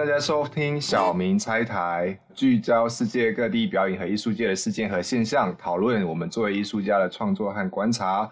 [0.00, 8.26] 大家收听小明拆台，聚焦世界各地表演和艺术界的事件和现象，讨论我们作为艺术家的创作和观察。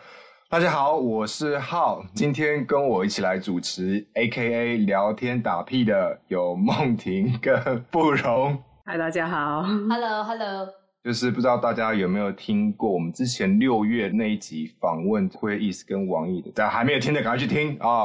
[0.48, 8.58] 大家好，我是浩，今天跟我一起来主持 A.K.A 聊天打屁的有梦婷跟不容。
[8.86, 10.87] 嗨，大家好，Hello，Hello。
[11.08, 18.04] 就是不知道大家有没有听过我们之前六月那一集访问会议跟王毅的，大家还没有听的赶快去听啊！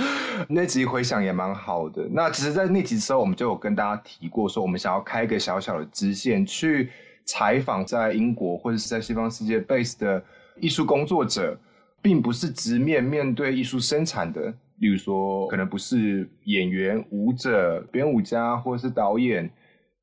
[0.48, 2.08] 那集回响也蛮好的。
[2.10, 6.88] 那其实，在那集时候，我们就有跟大家提过，说我们想要开一个小小的支线，去
[7.26, 10.24] 采访在英国或者是在西方世界 base 的
[10.58, 11.54] 艺术工作者，
[12.00, 14.40] 并不是直面面对艺术生产的，
[14.78, 19.50] 例如说，可能不是演员、舞者、编舞家或者是导演。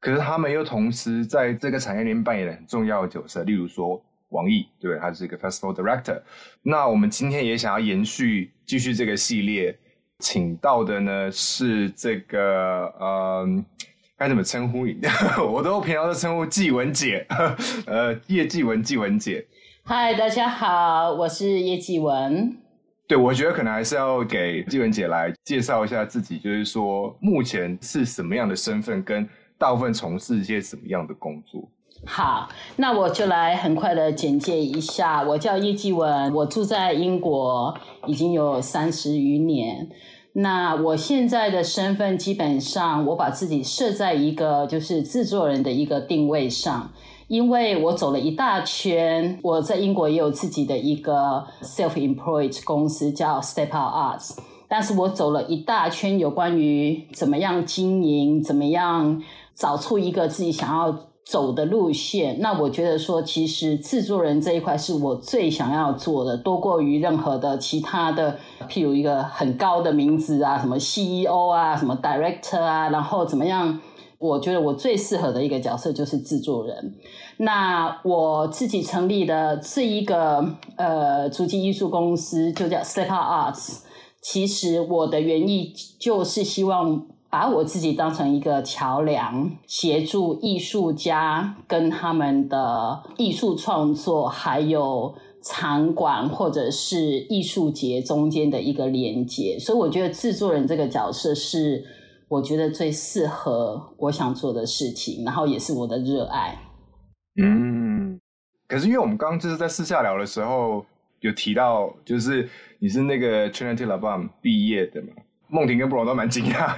[0.05, 4.99] 可是他们又同时在这个产业链扮演了很重要的角色，例如说王毅，对不对？
[4.99, 6.21] 他是一个 festival director。
[6.61, 9.75] 那我们今天也想要延续继续这个系列，
[10.19, 13.47] 请到的呢是这个呃，
[14.15, 14.99] 该怎么称呼你？
[15.51, 17.25] 我都平常都称呼纪文姐，
[17.87, 19.43] 呃，叶纪文，纪文姐。
[19.85, 22.55] 嗨，大家好，我是叶纪文。
[23.07, 29.27] 对，我觉得可能还是要给纪文姐来介绍一下自己，就是说目前是什么样的身份跟。
[29.57, 31.69] 大部分从事一些什么样的工作？
[32.05, 35.23] 好，那我就来很快的简介一下。
[35.23, 39.89] 我叫叶继文，我住在英国已经有三十余年。
[40.33, 46.91] 那我现在的身份基本上，我把自己设在一个就是制作人的一个定位上，
[47.27, 49.39] 因为我走了一大圈。
[49.41, 54.37] 我在英国也有自己的一个 self-employed 公司，叫 Step Out Arts。
[54.67, 59.23] 但是我走了一大圈，有关于怎么样经营，怎么样。
[59.55, 68.37] 找出一个自己想要走的路线，那我觉得说，其实制作人这一块是我最想要做的，多过于任何的其他的，
[68.69, 73.79] 譬如一个很高的名字啊，什么 CEO 啊，什么 Director 啊，然后怎么样？
[74.19, 76.93] 我觉得我最适合的一个角色就是制作人。
[77.37, 83.79] 那我自己成立的这一个呃足迹艺术公司就叫 Step Arts，
[84.21, 87.07] 其实我的原意就是希望。
[87.35, 95.13] 把我自己当成一个桥梁，协助艺术家跟他们的艺术创作，还有
[95.43, 99.57] 场馆或者是艺术节中间的一个连接。
[99.59, 101.83] 所以我觉得制作人这个角色是
[102.29, 106.57] 我觉得最适合我想做的事情，然后也是我的热爱。
[107.43, 108.17] 嗯，
[108.65, 110.85] 可是因为我们刚刚就是在私下聊的时候
[111.19, 112.47] 有提到，就是
[112.79, 115.09] 你是那个 Trinity Laban 毕业的嘛？
[115.49, 116.77] 梦婷跟布隆都蛮惊讶。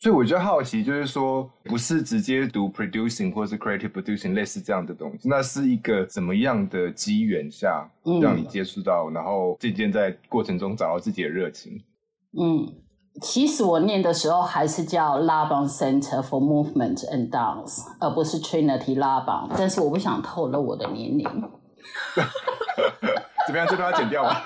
[0.00, 7.84] 所以我就好奇，就是说，不是直接读 producing 或是 creative producing 类似这样的东西，那是一个怎么样的机缘下
[8.22, 11.82] 让你接触到，然后渐渐在过程中找到自己的热情？
[12.38, 12.72] 嗯，
[13.20, 21.26] 其实我念的时候还是叫 Laban Center for Movement and Dance，而不是 Trinity Laban，但是我不想透露我的年龄。
[23.48, 23.66] 怎么样？
[23.66, 24.36] 这都要剪掉吗？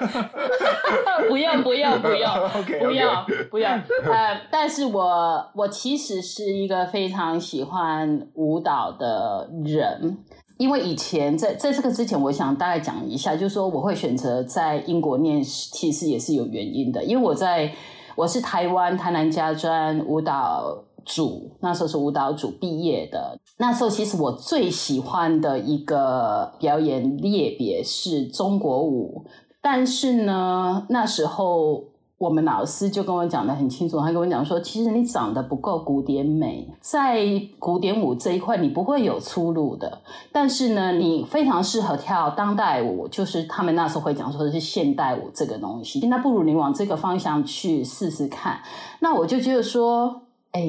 [1.29, 3.69] 不用不用不要，不用 不用。
[3.69, 10.19] 呃，但是我我其实是一个非常喜欢舞蹈的人，
[10.57, 17.73] 因为以前在在这个之前，我想大概讲一下，就是说我会选择在英国念，其实也是有原因的，因为我在
[18.15, 20.85] 我是台湾台南家专舞蹈。
[21.05, 29.25] 组那时候是舞蹈组毕业的，那时候其实我最喜欢的一个表演列别是中国舞，
[29.61, 31.85] 但是呢，那时候
[32.19, 37.27] 我们老师就跟我讲的很清楚，他跟我讲说，其实你长得不够古典美，在
[37.59, 48.61] 古典舞这一块你不会有出路的，但是呢，你非常适合跳当代舞，就是他们那时候会讲说的是现代舞这个东西，那不如你往这个方向去试试看。
[49.01, 50.23] 那我就觉得说。
[50.53, 50.63] 哎，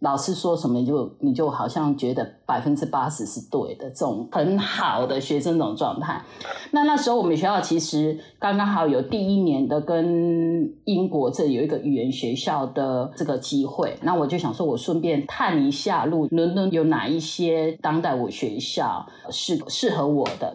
[0.00, 6.22] 老师说什么你就你就好像觉得百分之八十是对的，这种很好的学生这种状态。
[6.70, 20.54] 那那时候我们学校其实刚刚好有第一年的跟英国这有一个语言学校的这个机会，那我就想说，我顺便探一下路，伦敦有哪一些当代舞学校是适合我的。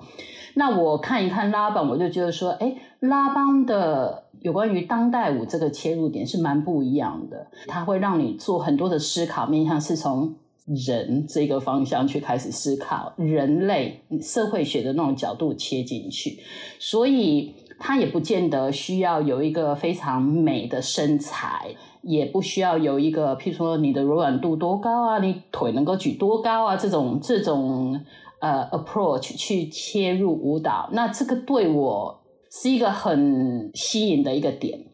[0.55, 10.35] 那我看一看拉邦，我就觉得说，哎，拉邦的有关于当代舞这个切入点是蛮不一样的，它会让你做很多的思考，面向是从
[10.65, 16.37] 人这个方向去开始思考，人类社会学的那种角度切进去，
[16.77, 27.99] 所以它也不见得需要有一个非常美的身材，也不需要有一个，譬如说你的柔软度多高啊，你腿能够举多高啊，这种这种。
[28.43, 32.22] 呃，approach 去切入舞蹈，那这个对我
[32.53, 34.85] 是一个很吸引的一个点。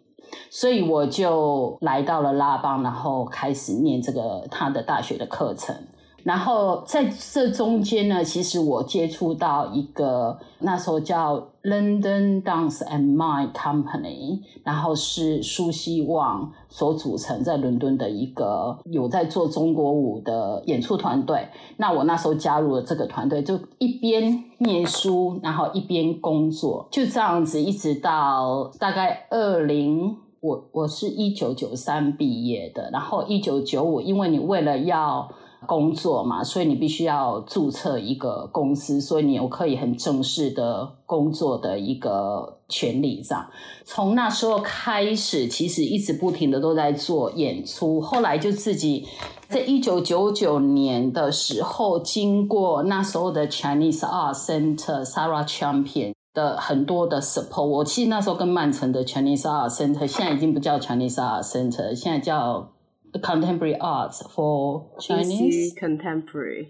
[0.49, 5.75] 所以我就来到了拉邦，然后开始念这个他的大学的课程。
[6.23, 21.47] 然后在这中间呢，其实我接触到一个那时候叫 London Dance and Mind Company，然后是苏希望所组成在伦敦的一个有在做中国舞的演出团队。
[21.77, 35.29] 那我那时候加入了这个团队，就一边念书，然后一边工作，就这样子一直到大概二零，我我是一九九三毕业的，然后一九九五，因为你为了要
[35.65, 43.21] 工作嘛，所以你必须要注册一个公司，所以你有可以很正式的工作的一个权利。
[43.21, 43.45] 这样，
[43.83, 47.99] 从那时候开始，其实一直不停的都在做演出。
[47.99, 49.05] 后来就自己
[49.47, 57.65] 在一九九九年的时候，经过那时候的 Chinese Art Center Sarah Champion 的很多的 support。
[57.65, 62.71] 我其实那时候跟曼城的 Chinese Art Center 现在已经不叫 Chinese Art Center，现在叫。
[63.13, 66.67] Contemporary arts for Chinese contemporary。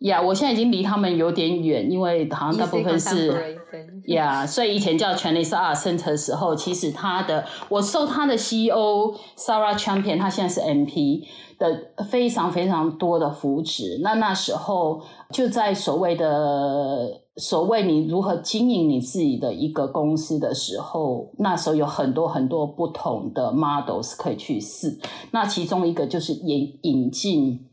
[0.00, 3.60] 呀，我现在已经离他们有点远，因为好像大部分是
[4.06, 11.24] 呀，所以以前叫 Chinese Art Center 的时候，其实他的我受他的 CEO Sarah Champion，他现在是 MP
[11.58, 14.00] 的非常非常多的扶持。
[14.02, 17.21] 那那时候就在所谓的。
[17.36, 24.98] 所谓你如何经营你自己的一个公司的时候，那时候有很多很多不同的 models 可以去试。
[25.30, 27.66] 那其中一个就是引引进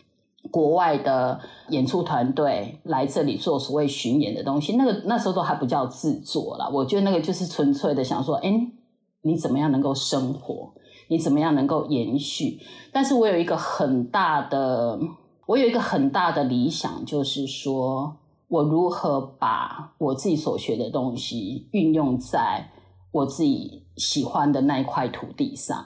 [0.50, 1.42] 国外的
[1.72, 4.78] 演出团队来这里做所谓巡演的东西。
[4.78, 8.72] 那个那时候都还不叫制作了，我觉得那个就是纯粹的想说，哎，
[9.24, 10.72] 你怎么样能够生活？
[11.10, 12.62] 你怎么样能够延续？
[12.94, 14.98] 但是我有一个很大的，
[15.48, 18.16] 我有一个很大的理想，就是说。
[18.50, 22.72] 我如何把我自己所学的东西运用在
[23.12, 25.86] 我自己喜欢的那一块土地上？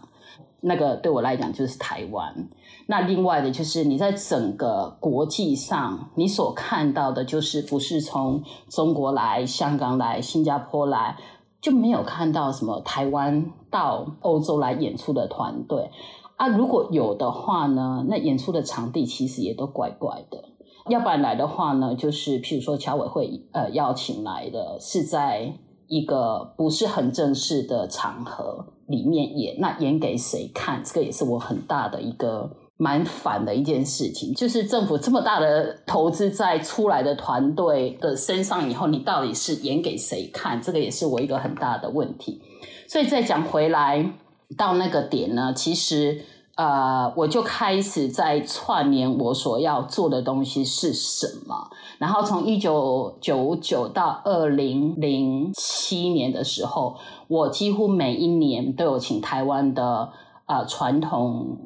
[0.62, 2.48] 那个对我来讲就是台湾。
[2.88, 11.18] 那另外的就是你在整个国际上，你所看到的就是不是从中国来、香港来、新加坡来，
[11.60, 15.92] 就没有看到什么台湾到欧洲来演出的团队
[16.38, 16.48] 啊。
[16.48, 20.46] 如果有的话呢，那演出的场地其实也都怪怪的。
[20.90, 25.54] 要不然来的话呢，就是譬如说侨委会呃邀请来的，是在
[25.88, 30.84] 一个不是很正式的场合里面演，那演给谁看？
[30.84, 34.34] 这个也是我很大的一个蛮反的一件事情。
[34.34, 40.62] 就是政府这么大的投资在出来的团队的身上以后，你到底是演给谁看？
[40.62, 42.42] 这个也是我一个很大的问题。
[42.88, 44.14] 所以再讲回来
[44.58, 46.26] 到那个点呢，其实。
[46.56, 51.70] 呃，我就开始在串联我所要做的东西是什么。
[51.98, 56.96] 然后从一九九九到二零零七年的时候，
[57.28, 60.12] 我几乎每一年都有请台湾的
[60.46, 61.58] 呃传统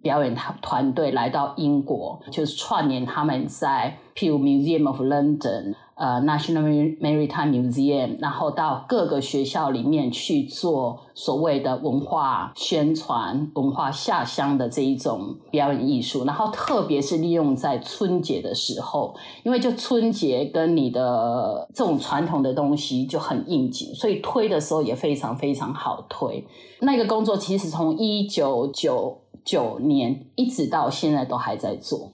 [0.00, 5.74] 表演团团队来到英国，就是串联他们在譬如 Museum of London。
[5.96, 26.46] 呃，National Maritime Museum，然后到各个学校里面去做所谓的文化宣传、文化下乡的这一种表演艺术，然后特别是利用在春节的时候，因为就春节跟你的这种传统的东西就很应景，所以推的时候也非常非常好推。
[26.80, 32.12] 那个工作其实从一九九九年一直到现在都还在做。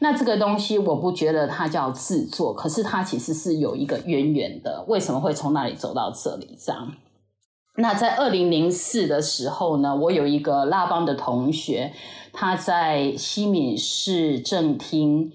[0.00, 4.84] 那这个东西我不觉得它叫制作，可是它其实是有一个渊源的。
[4.86, 6.56] 为什么会从那里走到这里？
[6.58, 6.92] 这样。
[7.76, 11.92] 那在二零零四的时候呢，我有一个拉邦的同学，
[12.32, 15.32] 他在西敏市政厅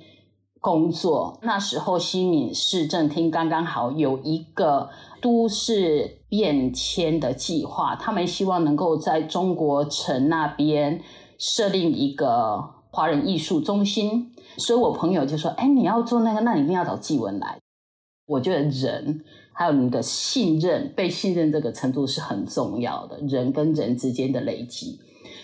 [0.60, 1.40] 工作。
[1.42, 4.90] 那时候西敏市政厅刚刚好有一个
[5.22, 11.02] 都市变迁的计划，他们希望能够在中国城那边
[11.38, 12.62] 设立一个
[12.94, 14.32] 华人艺术中心。
[14.58, 17.58] 所以我朋友就说：“哎，你要做那个，那你一定要找纪文来。”
[18.28, 25.00] 我觉得人还有你的信任、被信任这个程度是很重要的，人跟人之间的累积。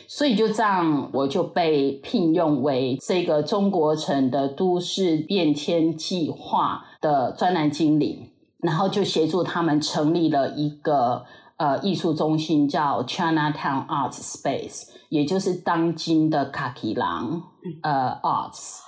[0.07, 11.25] 所以就这样，我就被聘用为这个中国城的都市变迁计划的专栏经理，然后就协助他们成立了一个
[11.59, 17.43] 呃艺术中心，叫 Chinatown Arts Space，也就是当今的卡奇廊
[17.83, 18.79] 呃 Arts。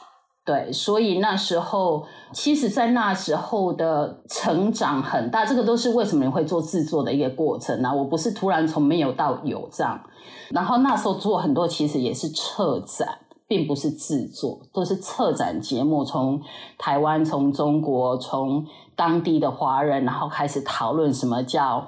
[0.44, 7.96] 对，所以那时候，其实，在那时候的成长很大，这个都是为什么你会做制作的一个过程呢？
[7.96, 10.02] 我不是突然从没有到有这样，
[10.50, 16.42] 然后那时候做很多，其实也是策展，并不是制作，都是策展节目，从
[16.80, 21.88] 台湾、从中国、从当地的华人，然后开始讨论什么叫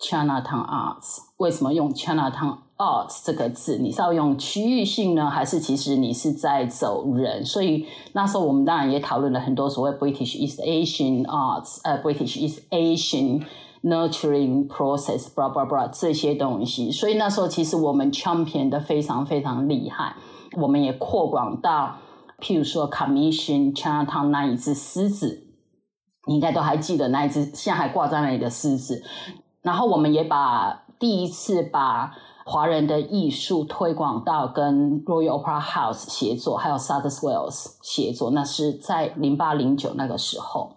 [0.00, 1.18] Chinatown Arts。
[1.38, 3.78] 为什么用 Chinatown Arts 这个字？
[3.78, 7.44] 你是要用区域性呢，还是其实你是在走人？
[7.44, 13.44] 所以那时候我们当然也讨论了很多所谓 British East Asian Arts，呃，British East Asian
[13.82, 16.90] Nurturing Process，blah blah blah 这些东西。
[16.90, 20.14] 所以那时候其实我们 champion 的非常非常厉害，
[20.56, 21.96] 我们也扩广到，
[22.40, 25.46] 譬如说 Commission Chinatown 那一只狮子，
[26.26, 29.02] 你应该都还记得那一只，现在还挂在那里的狮子。
[29.62, 40.72] 然后我们也把第一次把华人的艺术推广到跟 Royal Opera House 协作，还有 South Wales 协作，那是在零八零九那个时候。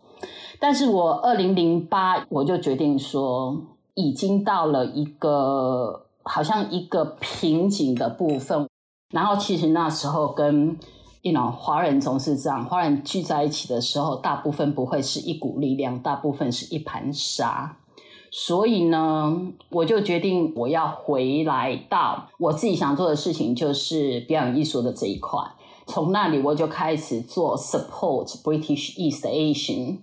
[0.60, 3.58] 但是我二零零八我就决定说，
[3.94, 8.68] 已经到了一个好像一个瓶颈的部分。
[9.14, 10.78] 然后其实那时候跟
[11.22, 17.78] you know 华人总是这样，华人聚在一起的时候，大部分不会是一股力量，大部分是一盘沙。
[18.34, 25.38] 所以呢，我就决定我要回来到我自己想做的事情，就是表演艺术的这一块。
[25.86, 29.98] 从那里我就开始做 support British East Asian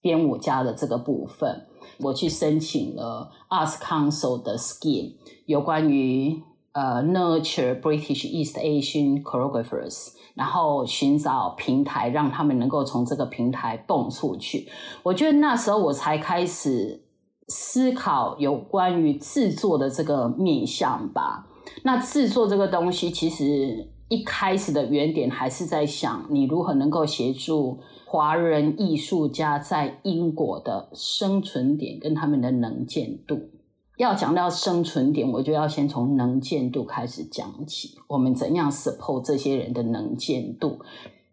[0.00, 1.66] 编舞家的这个部分。
[1.98, 5.12] 我去申请了 Arts Council 的 scheme，
[5.44, 14.70] 有关于呃 nurture British East Asian choreographers，然后寻找平台，让他们能够从这个平台蹦出去。
[15.02, 17.03] 我觉得那时候我才开始。
[17.48, 21.46] 思考有关于制作的这个面向吧。
[21.82, 33.50] 那制作这个东西，其实一开始的原点还是在想，你如何能够协助华人艺术家在英国的生存点跟他们的能见度。
[33.96, 37.96] 要讲到生存点，我就要先从能见度开始讲起。
[38.08, 40.80] 我们怎样 support 这些人的能见度？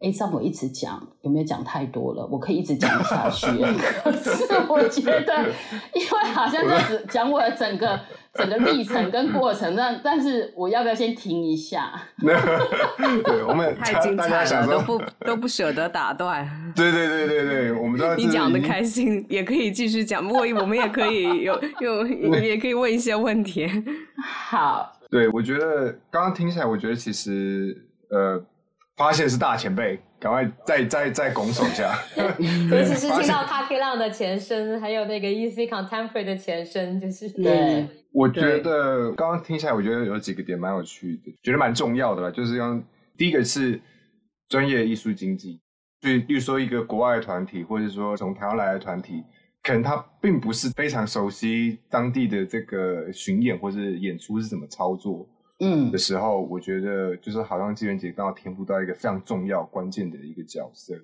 [0.01, 2.27] 哎，这样我一直讲，有没有讲太多了？
[2.31, 3.46] 我可以一直讲下去。
[4.03, 5.46] 可是我觉得，
[5.93, 8.00] 因为好像在讲我的整个
[8.34, 11.93] 整个历程跟过程，但但是我要不要先停一下？
[12.17, 16.50] 对，我们太精彩了，都不都不舍得打断。
[16.75, 20.27] 对对对对对，我们都你讲的开心，也可以继续讲。
[20.27, 23.70] 不过我们也可以有有也可以问一些问题。
[24.50, 28.43] 好，对我觉得刚刚听起来，我觉得其实呃。
[28.98, 31.98] 发现是大前辈，赶快再再再拱手一下。
[32.17, 37.88] 尤其是听到 k i Lang 的前身，还有那个 Easy Contemporary 的前身，就是对。
[38.13, 42.29] 我觉得刚刚听起来，我觉得有几个点蛮有趣的，觉得蛮重要的吧。
[42.29, 42.83] 就是刚
[43.17, 43.79] 第一个是
[44.50, 45.62] 专业艺术经济，
[46.01, 49.24] 就例如说一个国外的团体，或者说从台湾来的团体，
[49.63, 55.25] 可能他并不是非常熟悉当地的这个巡演或是演出是怎么操作。
[55.63, 60.96] 嗯的时候，我觉得就是好像纪元姐刚好填补到一个非常重要、关键的一个角色。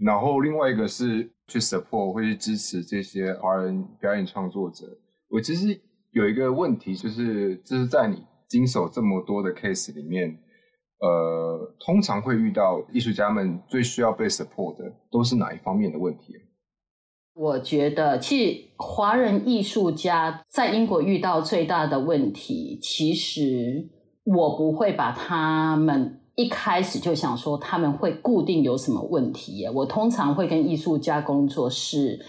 [0.00, 4.86] 然后另外一个是去 support 会去支持这些华人表演创作者。
[5.28, 5.80] 我其实
[6.12, 10.38] 有一个问题，就是就是在你经手这么多的 case 里面，
[11.00, 16.34] 呃，通常会遇到艺术家们最需要被 support 的都是哪一方面的问题？
[17.34, 23.88] 我觉得，其实华人艺术家在英国遇到最大的问题，其实。
[24.24, 29.68] 我不会把他们一开始就想说他们会固定有什么问题。
[29.72, 32.24] 我通常会跟艺术家工作是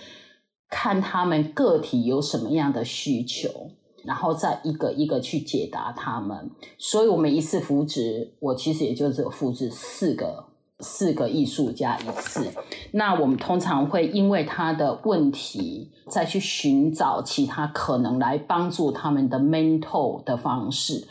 [0.69, 3.71] 看他们个体有什么样的需求，
[4.03, 6.51] 然后再一个一个去解答他们。
[6.77, 10.45] 所以我们一次扶植，我其实也就只有扶植四个
[10.81, 12.51] 四个艺术家一次。
[12.91, 21.07] 那我们通常会因为他的问题，再去寻找其他可能来帮助他们的 mental 的方式。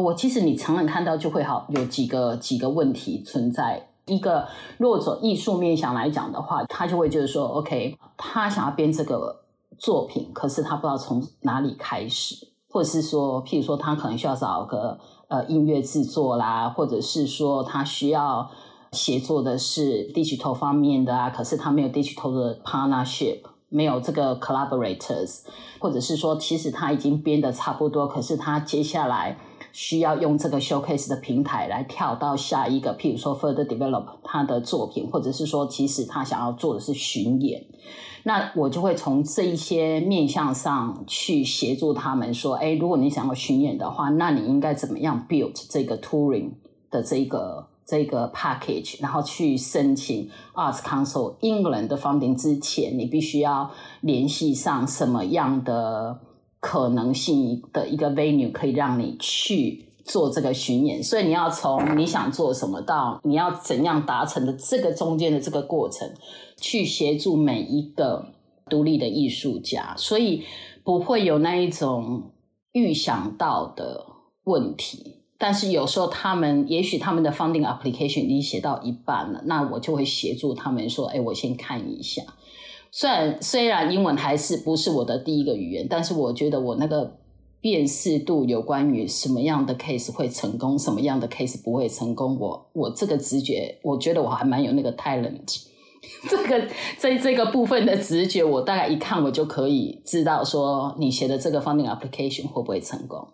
[0.00, 3.88] 我其实你常常看到就会好有几个几个问题存在。
[4.06, 4.46] 一个
[4.76, 9.44] 若走艺术面向来讲的话，他就会就是说，OK，他想要编这个
[9.78, 14.98] 作品，可是他不知道从哪里开始，或者是说，譬如说他可能需要找个
[15.28, 18.50] 呃音乐制作啦，或者是说他需要
[18.92, 25.44] 协作的是 digital 方面的啊，可是他没有 digital 的 partnership，没有这个 collaborators，
[25.78, 29.38] 或者是说其实他已经编的差不多，可是他接下来。
[29.74, 37.66] 需要用这个 showcase 的平台来跳到下一个，譬如说 further develop 他的作品，或者是说，其实他想要做的是巡演，
[38.22, 46.52] 那我就会从这一些面向上去协助他们说，哎，如果你想要巡演的话，那你应该怎么样 build 这个 touring
[46.92, 56.20] 的这个这个 package，然后去申请 Arts Council England 的 funding 之前，你必须要联系上什么样的？
[56.64, 66.10] 可能性的一个 venue 可以让你去做这个巡演，所以你要从你想做什么到你要怎样达成的这个中间的这个过程，
[66.56, 68.28] 去协助每一个
[68.70, 69.94] 独立的艺术家。
[69.98, 70.42] 所以
[70.82, 72.30] 不会有那一种
[72.72, 74.06] 预想到的
[74.44, 75.16] 问题。
[75.36, 82.22] 但是有时候他们也许他们的 funding application 已经写到一半了，那我就会协助他们说：“哎，我先看一下。”
[82.96, 87.18] 虽然虽然英文还是不是我的第一个语言，但是我觉得我那个
[87.60, 95.64] 辨识度有关于什么样的 case 会成功，什么样的 case 不会成功，我我这个直觉，我觉得我还蛮有那个 talent。
[96.30, 103.26] 这个这这个部分的直觉，我大概一看我就可以知道说你写的这个 funding application 会不会成功。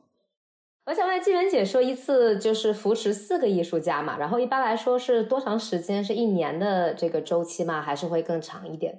[0.86, 4.16] 我想问纪文姐说，一次就是扶持四个艺术家嘛？
[4.16, 6.02] 然后一般来说是多长时间？
[6.02, 7.82] 是一年的这个周期吗？
[7.82, 8.98] 还是会更长一点？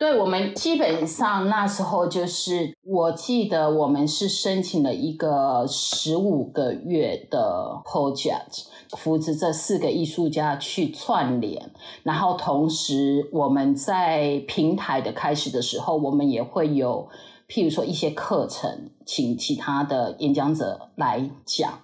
[0.00, 8.64] 对我们基本上那时候就是，我记得我们是申请了一个十五个月的 project，
[8.96, 11.70] 扶持这四个艺术家去串联，
[12.02, 17.06] 然后同时我们在平台的开始的时候，我们也会有，
[17.46, 21.78] 譬如说一些课程，请其他的演讲者来讲，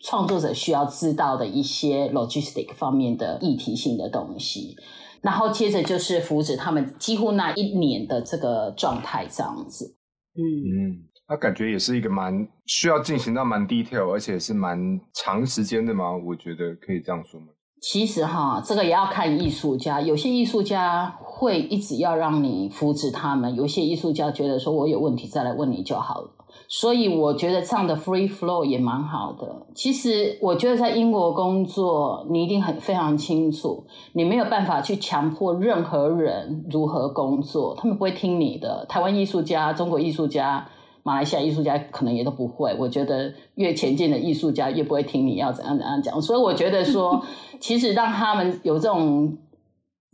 [0.00, 4.76] 创作者需要知道的一些 logistic 方面的议题性的东西。
[5.22, 9.96] 然后接着就是扶持他们几乎那一年的这个状态这样子，
[10.34, 14.78] 嗯嗯，那感觉也是一个蛮需要进行到蛮 detail，而且是蛮
[15.12, 16.16] 长时间的吗？
[16.16, 17.48] 我觉得可以这样说吗？
[17.82, 26.30] 其实哈，这个也要看艺术家，有些艺术家会一直要让你扶持他们，有些艺术家觉得说我有问题再来问你就好了。
[26.68, 29.66] 所以我觉得唱的 free flow 也蛮好的。
[29.74, 38.86] 其实我觉得在英国工作，你一定很非常清楚，你没有办法去强迫任何人如何工作，他们不会听你的。
[38.88, 40.68] 台湾艺术家、中国艺术家、
[41.02, 42.76] 马来西亚艺术家可能也都不会。
[42.78, 46.20] 我觉得越前进的艺术家越不会听你要怎样怎样讲。
[46.20, 47.20] 所以我觉得说，
[47.58, 49.36] 其实让他们有这种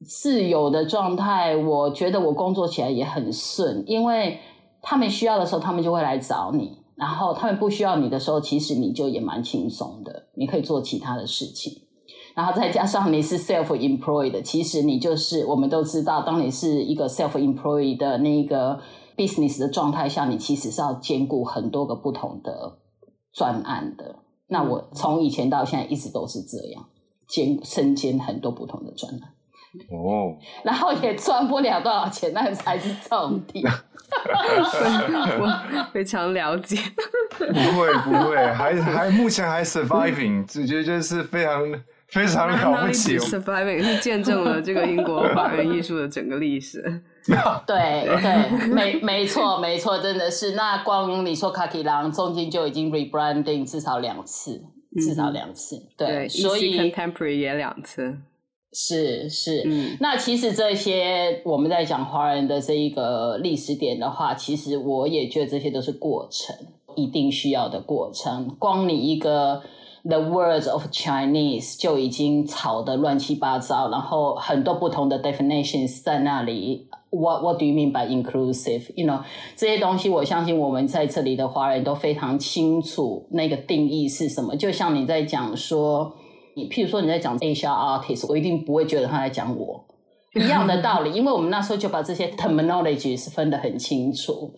[0.07, 4.39] 自由的状态，我觉得我工作起来也很顺，因为。
[4.89, 11.73] 他们需要的时候，他们就会来找你；然后他们不需要你的时候，其实你就也蛮轻松的，你可以做其他的事情。
[12.37, 18.79] 然后再加上你是 self-employed，其实你就是我们都知道，当你是一个 self-employed 的那个
[19.17, 22.79] business 的状态下，你其实是要兼顾很多个不同的
[23.33, 24.21] 专案的。
[24.47, 26.85] 那我从以前到现在一直都是这样，
[27.27, 29.33] 兼身兼很多不同的专案。
[29.91, 33.65] 哦，然后也赚不了多少钱，那才是重点。
[35.41, 36.77] 我非常了解，
[37.37, 41.61] 不会不会，还还目前还 surviving，直觉就是非常
[42.07, 43.19] 非常了不起。
[43.19, 47.03] surviving 是见证了这个英国华人艺术的整个历史。
[47.67, 50.53] 对对，没没错没错，真的是。
[50.53, 54.63] 那光你说卡奇郎中间就已经 rebranding 至少两次，
[55.01, 55.77] 至少两次。
[55.97, 58.17] 对，所以 contemporary 也两次。
[58.79, 66.55] 是是，那其实这些我们在讲华人的这一个历史点的话，其实我也觉得这些都是过程，
[66.95, 68.55] 一定需要的过程。
[68.59, 69.63] 光你一个
[70.05, 76.87] The words of Chinese 就已经吵得乱七八糟，然后很多不同的 definitions 在那里。
[77.09, 78.93] What What do you mean by inclusive?
[78.95, 79.23] You know
[79.57, 84.55] 这些东西，我相信我们在这里的华人都非常清楚那个定义是什么。
[84.55, 86.13] 就像你在讲说。
[86.57, 89.85] 你譬如说你在讲 Asia artist，我一定不会觉得他在讲我
[90.35, 94.55] 一样的道理， 因为我们那时候就把这些 terminology 是分得很清楚，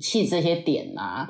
[0.00, 1.28] 其实这些点啊，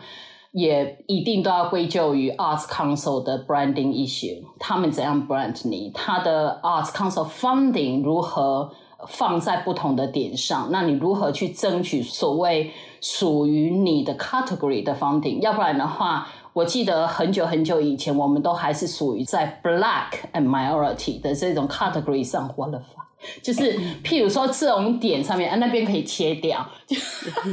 [0.52, 8.70] 也一定都要归咎于 Arts Council 的 branding issue，他们怎样 brand 你，他的 Arts Council funding 如何
[9.08, 16.28] 放在不同的点上，那你如何去争取所谓属于你的 category 的 funding，要不然的话。
[16.54, 23.04] 我记得很久很久以前，我们都还是属于在 black and minority 的这种 category 上活了法，
[23.42, 26.64] 就是譬如说这种点上面，啊那边可以切掉，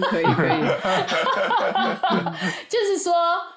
[0.03, 0.61] 可以可以，
[2.69, 3.11] 就是说，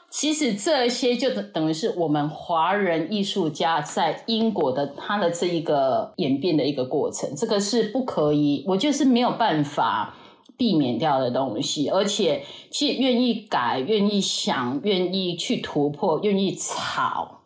[0.08, 10.14] 其实这些就等于是我们华人艺术家在英国的他的这一个演变的一个过程，这个是不可以，我就是没有办法。
[10.56, 17.40] 避免掉的东西，而且去愿意改、愿意想、愿意去突破、愿意吵，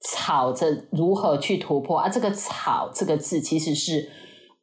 [0.00, 2.08] 吵着如何去突破啊？
[2.08, 4.10] 这个“吵”这个字，其实是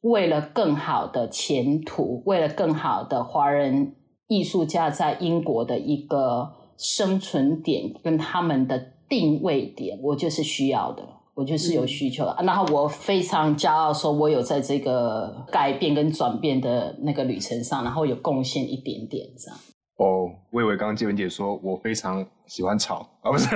[0.02, 3.96] 为了更好的前途，为了更好的华人
[4.28, 11.23] 艺术家在英国的一个生存点跟他们的定位点，我就是需要的。
[11.36, 19.60] 我就是有需求的，然后我非常骄傲，说我有在这个改变跟转变的那个旅程上，然后有贡献一点点这样。
[19.98, 23.48] 哦，我以为刚刚纪文姐说我非常喜欢吵啊，不是？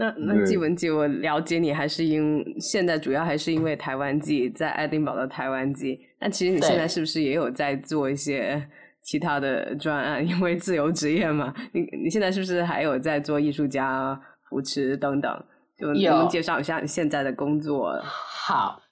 [0.00, 5.98] 那那季文姐，我了解你还是因现在主要还是因为台湾季在爱丁堡的台湾季。
[6.20, 8.64] 那其实你现在是不是也有在做一些
[9.08, 10.28] 其他的专案？
[10.28, 15.44] 因为自由职业嘛，你你现在是不是还有在做艺术家扶持等等？
[15.78, 17.98] 就能介绍一下你现在的工作？
[18.04, 18.82] 好，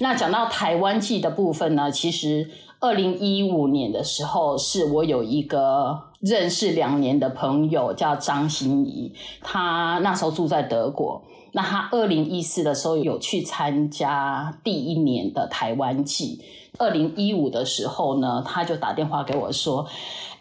[0.00, 2.48] 那讲到台湾记的部分呢，其实
[2.80, 6.04] 二零一五年的时候，是我有一个。
[6.22, 11.22] 认识两年的朋友叫张欣怡，他那时候住在德国。
[11.56, 16.42] 那他二零一四的时候有去参加第一年的台湾季。
[16.76, 19.86] 二零一五的时候呢，他就打电话给我说：“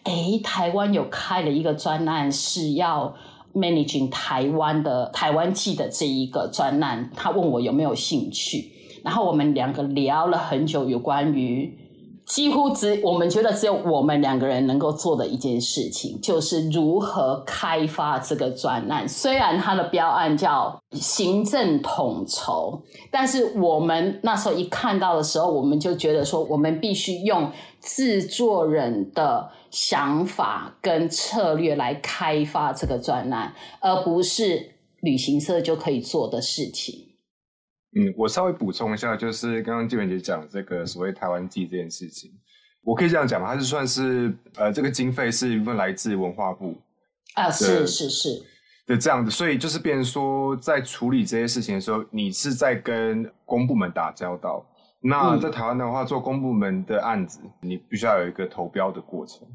[0.03, 3.15] 哎，台湾有开了一个专案，是要
[3.53, 11.77] managing 台湾的台湾季的这一个专案。”他问我有没有兴趣，然后我们两个聊了很久，有关于。
[12.25, 19.07] 几乎只我们觉得只有我们两个人能够做的一件事情，就是如何开发这个专案。
[19.07, 37.04] 虽然它的标案叫行政统筹，但是我们那时候一看到的时候，我们就觉得说，我们必须用制作人的想法跟策略来开发这个专案，而不是旅行社就可以做的事情。
[37.97, 42.29] 嗯，我稍微补充一下，就是刚刚纪文杰讲这个所谓台湾季这件事情，
[42.83, 43.53] 我可以这样讲吗？
[43.53, 46.75] 它是算是呃，这个经费是一部分来自文化部
[47.35, 48.43] 啊，是是是
[48.85, 54.65] 的这样子，所以就是变成说，在处理这些事情的时候，你是在跟公部门打交道。
[54.99, 59.47] 那在台湾的话，做公部门的案子，你必须要有一个投标的过程。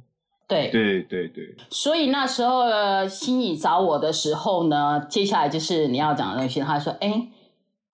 [0.48, 1.55] 对对对对。
[1.68, 2.64] 所以那时候
[3.07, 7.29] 心怡找我的时候呢，接下来就是你要讲的东西，他说：“哎。”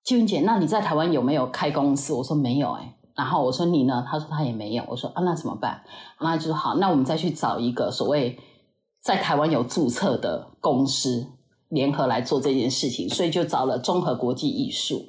[0.06, 2.12] 金文姐，那你在台湾有没有开公司？
[2.12, 2.94] 我说没有哎。
[3.16, 4.04] 然后我说你呢？
[4.08, 4.84] 他说他也没有。
[4.86, 5.82] 我说啊，那怎么办？
[6.20, 8.38] 那就好，那我们再去找一个所谓
[9.02, 11.26] 在台湾有注册的公司，
[11.70, 13.08] 联合来做这件事情。
[13.08, 15.04] 所以就找了综合国际艺术。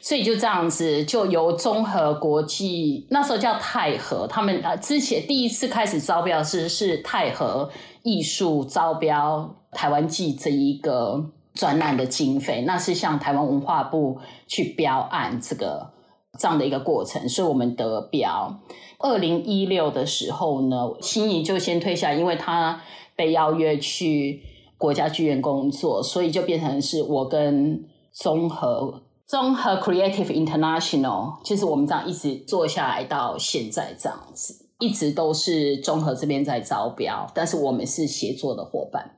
[0.00, 7.68] 所以就这样子，就由综合国际那时候叫泰和，他们呃之前第一次开始招标是是泰和
[8.04, 11.32] 艺术招标台湾记这一个。
[11.56, 15.90] 专案的经费，那是向台湾文化部去标案这个
[16.38, 18.60] 这样的一个过程，所以我们得标。
[18.98, 22.80] 二零一六的时候呢，心仪就先退下，因为他
[23.16, 24.42] 被邀约去
[24.78, 39.16] 国家剧院工作，所以就变成是我跟综合综合 Creative International，就是我们这样一直做下来到现在这样子，一直都是综合这边在招标，但是我们是协作的伙伴。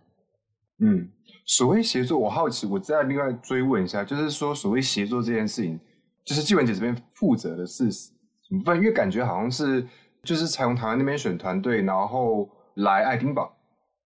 [0.81, 1.11] 嗯。
[1.49, 5.81] 所谓协作，我好奇，我再另外追问一下，就是说，所谓协作这件事情，
[6.23, 8.11] 就是纪文姐这边负责的是什
[8.51, 8.77] 么部分？
[8.77, 9.85] 因为感觉好像是，
[10.23, 13.51] 就是采用台湾那边选团队，然后来爱丁堡。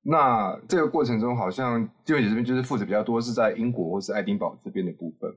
[0.03, 5.29] 那这个过程中，好像纪文姐这边就是负责比较多，是在英国或是爱丁堡这边的部分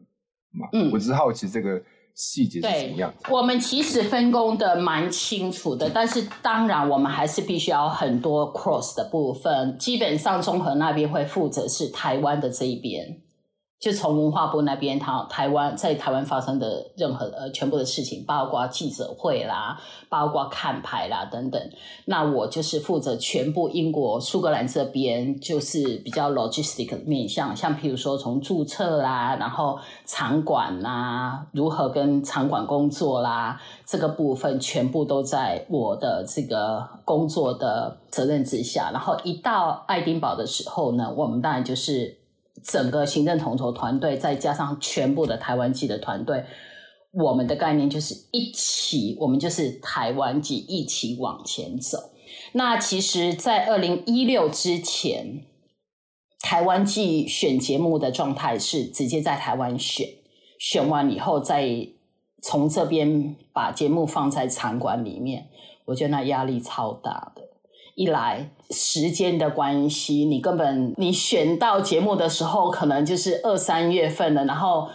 [0.53, 0.69] 嘛？
[0.75, 1.83] 嗯，我只是好奇这个。
[2.15, 3.13] 细节是怎么样？
[3.29, 9.77] 我们其实分工的蛮清楚的，但是当然我们还是必须要很多 cross 的部分。
[9.79, 13.21] 基本上综合那边会负责是台湾的这一边。
[13.81, 21.61] 就从文化部那边，他台湾在台湾发生的任何呃全部的事情，包括记者会啦，包括看牌啦等等，
[22.07, 38.91] 那我就是负责全部英国苏格兰这边，就是比较 logistic 面向，像譬如说从注册啦，然后场馆啦，如何跟场馆工作啦，这个部分全部都在我的这个工作的责任之下。
[38.93, 42.24] 然后一到爱丁堡的时候呢，我们当然就是。
[42.63, 46.45] 整个行政统筹团队，再加上全部的台湾籍的团队，
[47.13, 51.99] 我们的概念就是一起，我们就是台湾籍一起往前走。
[52.53, 55.45] 那其实，在二零一六之前，
[56.41, 60.09] 台湾季选节目的状态是直接在台湾选，
[60.59, 61.89] 选完以后再
[62.43, 65.49] 从这边把节目放在场馆里面，
[65.87, 67.43] 我觉得那压力超大的。
[67.95, 74.89] 一来时间的关系，你根本你选到节目的时候，可能就是二三月份了，然后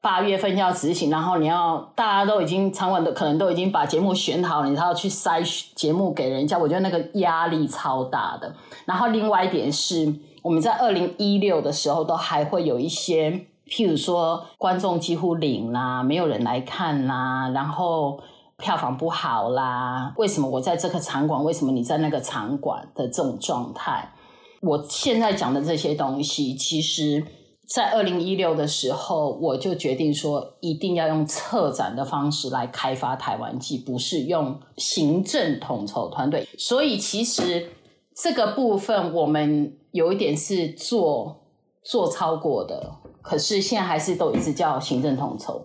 [0.00, 5.42] 八月份要执行，然后你要大家都已经场馆都可能都已经把节目选好了，你要去筛
[5.74, 8.54] 节目给人家，我觉得那个压力超大的。
[8.86, 13.30] 然后另外一点是，我们在二零一六的时候都还会有一些，
[13.68, 18.20] 譬如说观众几乎零啦，没有人来看啦，然后。
[18.58, 20.12] 票房不好啦？
[20.16, 21.42] 为什么我在这个场馆？
[21.44, 24.12] 为什么你在那个场馆的这种状态？
[24.60, 27.24] 我现在讲的这些东西，其实，
[27.68, 36.48] 在二零一六的时候，我就决定说，一定要用策展的方式来开发台湾记，不是用行政统筹团队。
[36.58, 37.70] 所以，其实
[38.16, 41.44] 这个部分我们有一点是做
[41.84, 45.64] 做超过的，可是现在还是都一直叫行政统筹。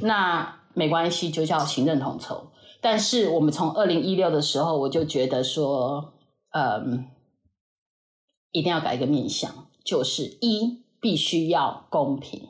[0.00, 2.48] 那没关系，就叫行政统筹。
[2.80, 6.12] 但是我们从二零一六的时候，我就觉得说，
[6.52, 7.06] 嗯，
[8.52, 12.48] 一定要改一个面向，就是一必须要公平。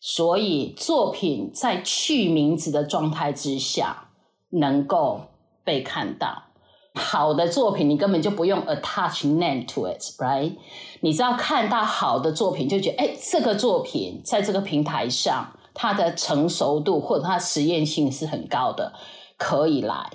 [0.00, 4.10] 所以作品在去名字的状态之下，
[4.50, 5.22] 能够
[5.64, 6.44] 被看到。
[6.94, 10.56] 好的作品，你根本就不用 attach name to it，right？
[11.00, 18.92] 你只要看到好的作品，就觉得哎，这个作品在这个平台上，它的成熟度或者它实验性是很高的。
[19.38, 20.10] 可以来，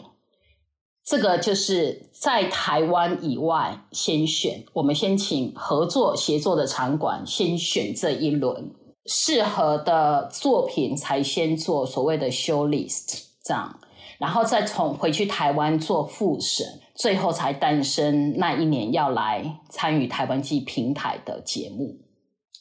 [1.03, 8.71] 这个就是在台湾以外先选，我们先请合作协作的场馆先选这一轮
[9.05, 13.79] 适合的作品，才先做所谓的 show list，这样，
[14.17, 16.65] 然后再从回去台湾做复审，
[16.95, 21.97] 最后才诞生那一年要来参与台湾季平台的节目。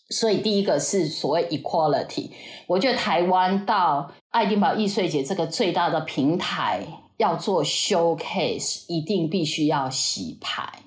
[0.09, 2.31] 所以第一个是所谓 equality，
[2.69, 10.85] 我觉得台湾到爱丁堡易碎节这个最大的平台要做 showcase，一定必须要洗牌，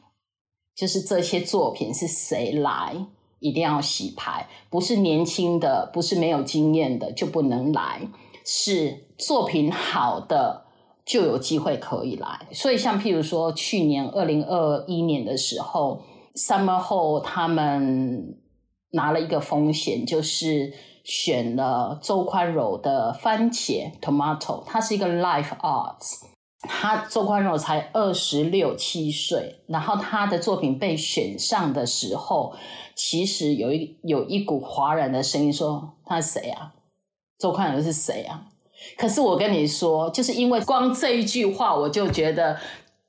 [0.73, 2.95] 就是这些作品是谁来，
[3.39, 8.07] 一定要洗牌，不是年轻的，不是没有经验的就不能来，
[8.45, 10.63] 是作品好的
[11.05, 12.47] 就有机会可以来。
[12.53, 16.03] 所以像譬如说去年二零二一年的时候
[16.35, 18.37] ，Summer 后他们。
[18.91, 20.73] 拿了一个风险，就是
[21.03, 26.23] 选了周宽柔的番茄 （tomato），它是一个 life arts。
[26.61, 32.53] 他周宽柔才二十六七岁，然后他的作品被选上的时候，
[32.95, 36.73] 其实有一有一股哗然的声音说：“他是谁啊？
[37.37, 38.47] 周宽柔是谁啊？”
[38.99, 42.59] 可是我跟你说，就是因为光这一句话，我就觉得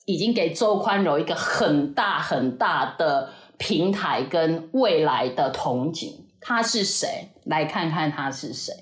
[0.04, 3.30] 已经给周宽柔一个很大很大的。
[3.60, 7.28] 平台跟未来的憧憬，他是谁？
[7.44, 8.72] 来看看他是谁。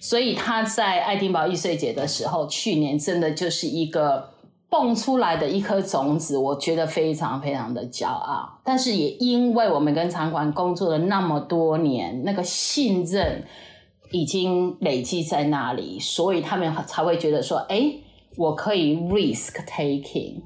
[0.00, 4.30] 所以他在爱丁堡易碎节的时候，去年真的就是一个
[4.70, 8.58] 蹦出来的一颗种子，我觉得非常非常的骄傲。
[8.64, 13.44] 但是也因为我们跟场馆工作了那么多年，那个信任
[14.10, 17.92] 已经累积在那里，所以他们才会觉得说：哎，
[18.36, 20.40] 我可以 risk taking。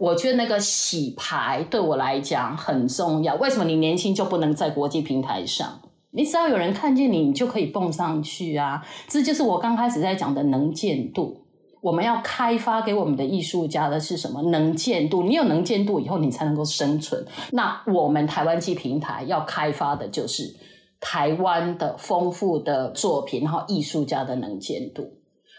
[0.00, 3.34] 我觉得那个洗牌对我来讲很重要。
[3.34, 5.78] 为什么你年轻就不能在国际平台上？
[6.12, 8.82] 你只要有人看见你，你就可以蹦上去啊！
[9.08, 11.44] 这就是我刚开始在讲的能见度。
[11.82, 14.40] 我们要开发给我们的艺术家的是什么？
[14.44, 15.22] 能见度。
[15.22, 17.26] 你有能见度以后，你才能够生存。
[17.52, 20.56] 那我们台湾季平台要开发的就是
[20.98, 25.12] 台湾的丰富的作品，然后艺术家的能见度，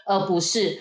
[0.04, 0.80] 而不是。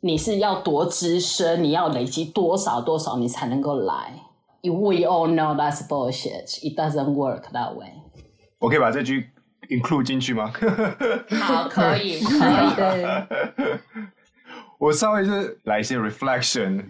[0.00, 1.62] 你是要多资深？
[1.64, 4.14] 你要累积多少多少，你才能够来
[4.62, 6.60] ？We all know that's bullshit.
[6.62, 7.94] It doesn't work that way.
[8.60, 9.30] 我可以把这句
[9.68, 10.52] include 进去吗？
[11.40, 13.04] 好，可以， 可以。
[14.78, 16.84] 我稍微是来一些 reflection，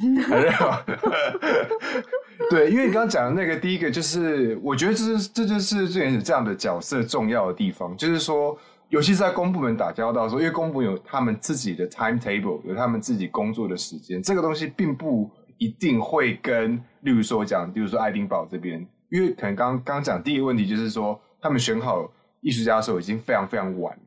[2.50, 8.58] 对，因为你刚刚讲的那个第一个，就是我觉得这是这就是最原始这样的角色重要的地方，就是说。
[8.90, 24.02] 尤其是在公部门打交道的时候，因为公部门有他们自己的 timetable，有他们自己工作的时间，这个东西并不一定会跟，例如说讲，例如说爱丁堡这边，因为可能刚刚讲第一个问题就是说，他们选好艺术家的时候已经非常非常晚了，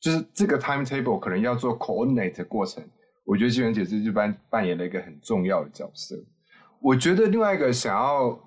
[0.00, 2.82] 就是这个 timetable 可能要做 coordinate 过程，
[3.24, 6.16] 我觉得纪元姐这就扮扮演了一个很重要的角色。
[6.80, 8.38] 我觉得另外一个想要。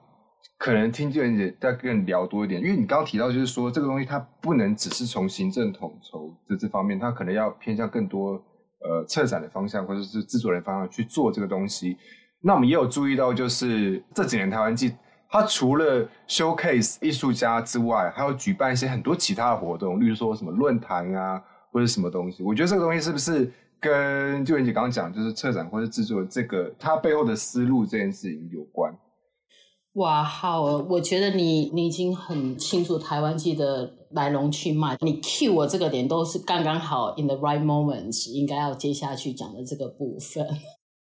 [0.58, 8.42] 可能听见人姐再更聊多一点，因为你刚刚提到就是说这个东西它不能只是从行政统筹的这方面，它可能要偏向更多
[8.80, 11.98] 呃策展的方向或者是制作人方向去做这个东西。
[12.42, 14.96] 那我们也有注意到，就是这几年台湾季
[15.30, 22.44] 它除了 showcase 艺术家之外，还有举办一些很多其他的活动，例如说什么论坛啊或者什么东西。
[22.44, 28.96] 我觉得这个东西是不是跟就人姐刚刚讲，就是策展或者制作这个它背后的思路这件事情有关？
[29.96, 30.62] 哇，好！
[30.90, 34.98] 我觉得你你已经很清楚台湾记的来龙去脉。
[35.00, 40.46] 你 cue 我这个点都是刚刚好，in the right moments，应该要接下去讲的这个部分。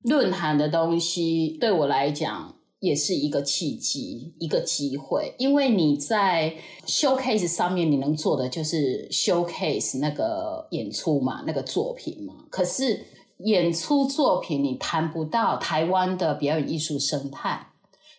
[0.03, 12.35] 论坛的东西对我来讲也是一个契机，一个机会，因为你在 showcase 上面你能做的就是 showcase 那个演出嘛，那个作品嘛。
[12.51, 13.03] 可是
[13.39, 17.71] 演出作品你谈不到台湾的表演艺术生态。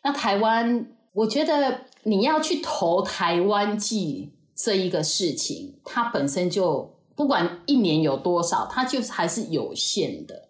[0.07, 10.49] 那台湾，我觉得你要去投台湾季这一个事情，它本身就不管一年有多少，它就是还是有限的。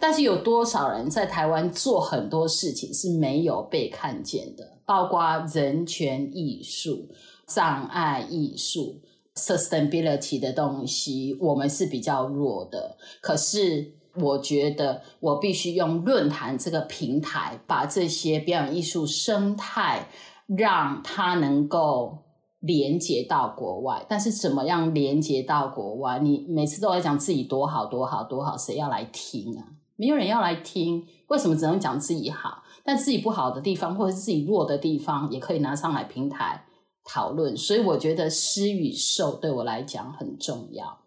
[0.00, 7.10] 但是有多少人在台湾做很多事情是没有被看见的，包括人权艺术，
[7.46, 9.02] 障碍艺术
[9.36, 12.96] sustainability 的东西，我们是比较弱的。
[13.20, 20.08] 可是我觉得我必须用论坛这个平台，把这些表演艺术生态，
[20.46, 22.18] 让它能够。
[22.66, 26.18] 连接到国外，但是怎么样连接到国外？
[26.20, 29.68] 你每次都在讲自己多好多好多好，谁要来听啊？
[29.96, 32.62] 没有人要来听，为什么只能讲自己好？
[32.82, 36.64] 但自己不好的地方，或者是自己弱的地方，也可以拿上来平台
[37.04, 37.54] 讨论。
[37.54, 41.00] 所以我觉得施与受对我来讲很重要。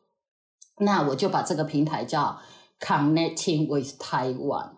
[0.78, 2.38] 那我就把这个平台叫
[2.80, 4.72] Connecting with Taiwan。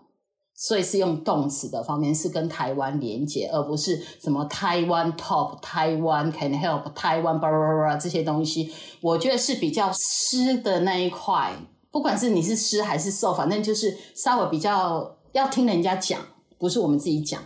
[0.62, 8.70] 所以是用动词的方面，是跟台湾连接，而不是什么台湾 top、台湾 can help、台湾叭叭叭叭这些东西。
[9.00, 11.54] 我觉得是比较湿的那一块，
[11.92, 16.20] 不管是你是湿还是瘦，反正就是稍微比较要听人家讲，
[16.58, 17.42] 不是我们自己讲。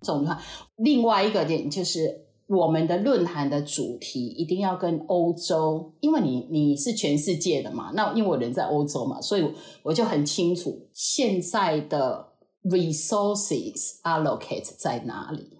[0.00, 0.42] 这种的话，
[0.78, 7.92] 另外一个点就是我们的论坛的主题一定要跟欧洲，因为你你是全世界的嘛。
[7.94, 12.26] 那因为我人在欧洲嘛，所以我就很清楚现在的。
[12.64, 15.58] Resources allocate 在哪里？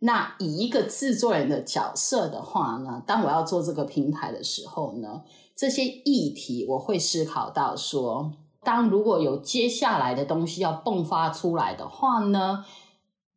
[0.00, 5.22] 那以一个制作人的角色的话呢，当我要做这个平台的时候呢，
[5.54, 12.64] 这些议题我会思考到说，当如果有接下来的东西要迸发出来的话呢，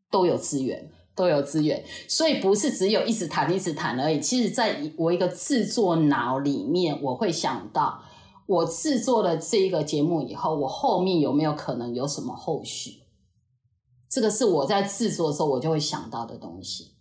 [0.10, 4.22] 都有资源，都有资源，所以不是只有一直谈一直谈而已。
[4.22, 8.02] 其实，在我一个制作脑里面，我会想到。
[8.46, 13.02] 我制作了这一个节目以后，我后面有没有可能有什么后续？
[14.10, 16.94] 这个是我在制作的时候我就会想到的东西。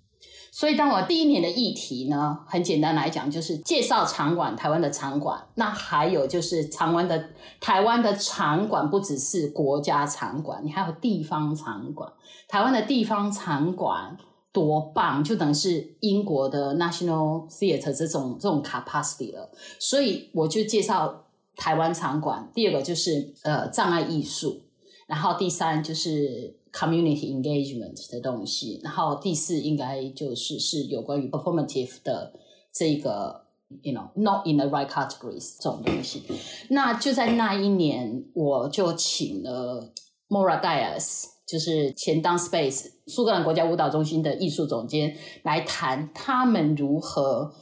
[0.58, 5.38] 所以，当我第一年的议题呢，很简单来讲，就是介绍场馆，台湾的场馆。
[5.56, 7.28] 那还有就是台湾的
[7.60, 12.10] 台湾的场馆，不只是国家场馆，你还有地方场馆。
[12.48, 14.16] 台湾的地方场馆
[14.50, 19.50] 多棒，就等于是英国的 National Theatre 这种这种 capacity 了。
[19.78, 21.24] 所以，我就介绍。
[21.58, 24.60] 台湾场馆，第二个就是呃障碍艺术，
[25.06, 32.32] 然后第三就是 community engagement 的东西，然后第四应该就是是有关于 performative 的
[32.72, 33.42] 这个
[33.82, 36.22] you know not in the right categories 这种东西。
[36.70, 39.92] 那就在那一年，我就请了
[40.28, 47.54] Mora Dias，就是前 Dance Space 苏格兰国家舞蹈中心的艺术总监来谈他们如何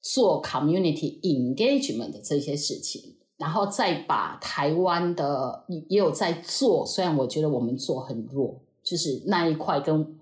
[0.00, 3.13] 做 community engagement 的这些事情。
[3.36, 10.18] 然后再把台湾的也有在做，虽然我觉得我们做很弱，就是那一块跟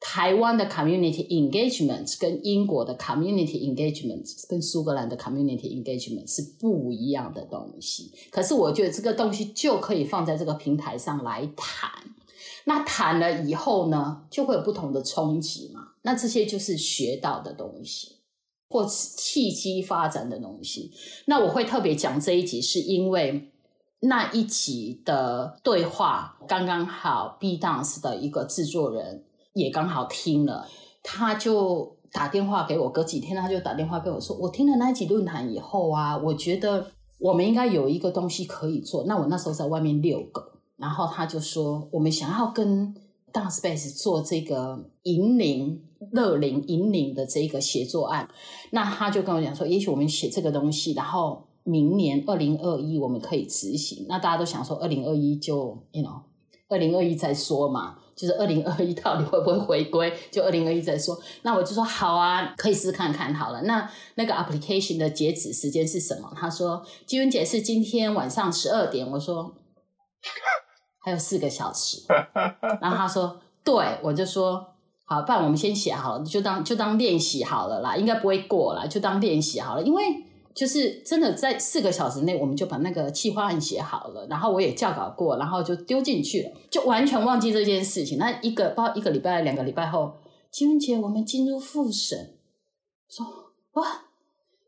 [0.00, 8.12] 台湾的 community engagement 跟英国的 community engagement 跟苏格兰的 community engagement 是不一样的东西。
[8.30, 11.90] 可是我觉得这个东西就可以放在这个平台上来谈。
[12.64, 15.88] 那谈了以后呢，就会有不同的冲击嘛。
[16.02, 18.17] 那这些就是学到的东西。
[18.70, 20.92] 或契机发展的东西，
[21.24, 23.50] 那我会特别讲这一集，是因为
[24.00, 30.68] 那一集的对话刚刚好，B Dance 的一个制作人也刚好听了，
[31.02, 39.04] 他就打电话给我，隔几天他就打电话给我说，我听了那一集论坛以后啊，我觉得我们应该有一个东西可以做。
[39.04, 40.42] 那我那时候在外面遛狗，
[40.76, 42.94] 然后他就说，我们想要跟
[43.32, 45.87] Dance Space 做这个引领。
[46.12, 48.28] 乐龄引领的这个写作案，
[48.70, 54.06] 那他就跟我讲说，也许我们写这个东西，然后明年二零二一我们可以执行。
[54.08, 56.20] 那大家都想说，二零二一就，you know，
[56.68, 61.18] 二零二一再说嘛，就是二零二一 到底会不会回归，就二零二一再说。
[61.42, 63.62] 那我就说好啊，可以试看看好了。
[63.62, 66.32] 那那个 application 的截止时间是什么？
[66.36, 69.10] 他说，金文姐是今天晚上十二点。
[69.10, 69.52] 我说
[71.00, 72.02] 还有四个小时。
[72.80, 74.74] 然后他说，对，我就说。
[75.10, 79.82] 好，不然我们先写好了，就当就当练习好了啦，应该不会过了，就当练习好了。
[79.82, 80.04] 因为
[80.54, 88.18] 就是真的在四个小时内，我们就把那个企划案写好了，然后我也校稿过，然后就丢进去了，就完全忘记这件事情。
[88.18, 90.12] 那一个不知道一个礼拜、两个礼拜后，
[90.50, 92.34] 金文杰我们进入复审，
[93.08, 93.24] 说
[93.72, 94.02] 哇，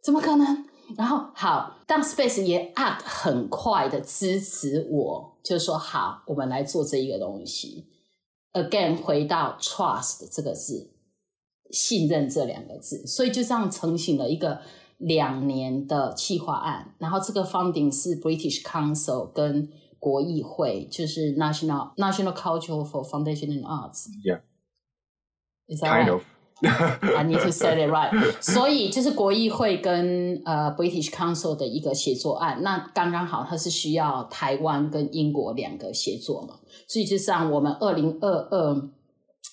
[0.03, 0.64] 怎么可能？
[0.97, 7.86] 然后好，当 Space 也 up 很快的支持我，就是说好，我们来做这一个东西。
[8.53, 10.90] Again，回到 trust 这个字，
[11.70, 14.61] 信任这两个字，所以就这样成型了一个
[14.98, 16.94] 两年的企划案。
[16.98, 24.09] 然后这个 funding 是 British Council 跟国议会，就是 National National Cultural for Foundation and Arts。
[24.24, 26.22] Yeah，kind of。
[27.16, 28.11] I need to say it right。
[28.40, 36.56] 所以就是国议会跟呃 British Council 的一个协作案，那刚刚好它是需要台湾跟英国两个协作嘛，
[36.86, 38.90] 所以就像我们二零二二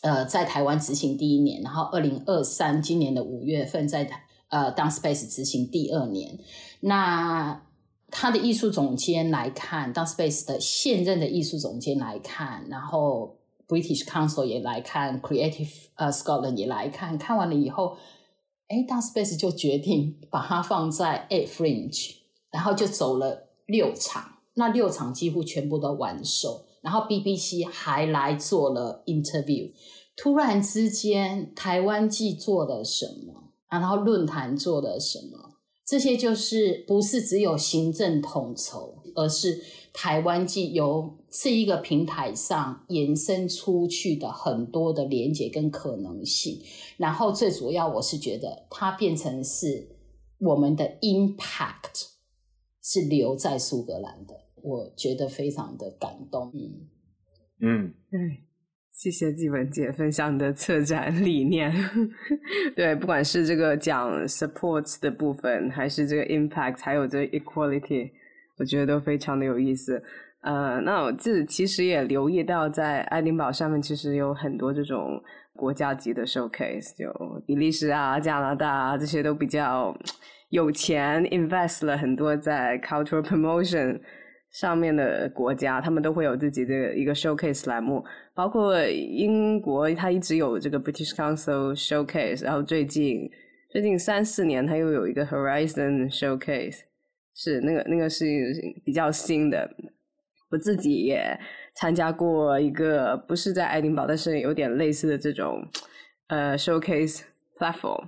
[0.02, 6.38] 呃在台湾执行第一年，然后二零二三今年的五月份在台呃 Downspace 执行第二年。
[6.82, 7.62] 那
[8.10, 13.38] 他的艺术总监来看，Downspace 的现任的艺术总监来看，然后
[13.68, 17.98] British Council 也来看，Creative 呃 Scotland 也来看，看完了以后，
[18.68, 22.16] 哎，Downspace 就决定把它放在 A Fringe，
[22.52, 29.72] 然后就走了六场，那六场几乎全部都完售，然后 BBC 还来做了 interview，
[30.16, 35.56] 突然之间台湾既做了什么，然后论坛做了什么。
[35.86, 39.64] 这些就是不是只有行政统筹，而是
[40.00, 46.62] 台湾既由这一个平台上延伸出去的很多的连接跟可能性。
[46.98, 49.90] 然后最主要，我是觉得它变成是
[50.38, 52.10] 我们的 impact
[52.84, 56.52] 是留在苏格兰的，我觉得非常的感动。
[56.54, 56.86] 嗯
[57.60, 58.38] 嗯嗯。
[58.92, 61.74] 谢谢纪文姐分享的策展理念。
[62.76, 68.12] 对，不管是这个讲 support 的部分，还是这个 impact，还有这 equality，
[68.58, 70.02] 我觉得都非常的有意思。
[70.42, 75.22] 呃，那我自己其实也留意到，在爱丁堡上面其实有很多这种
[75.54, 77.12] 国家级的 showcase，就
[77.46, 79.98] 比利时啊、加拿大啊这些都比较
[80.50, 84.00] 有钱，invest 了很多在 cultural promotion。
[84.50, 88.04] 上面的国家，他们都会有自己的一个 showcase 栏目，
[88.34, 93.30] 包括英国，它一直有这个 British Council showcase，然后最近
[93.70, 96.80] 最近三四年，它又有一个 Horizon showcase，
[97.38, 98.26] 是那个那个是
[98.84, 99.70] 比较新的。
[100.50, 101.38] 我自己也
[101.76, 105.62] 参加过一个，不是在爱丁堡，但是有点类似的这种
[106.28, 107.22] 呃 showcase
[107.60, 108.08] platform，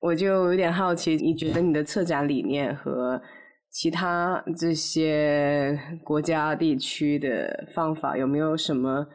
[0.00, 3.22] 我就有点好奇，你觉得你的策展理念和
[3.70, 9.06] 其他这些国家地区的方法有没有什么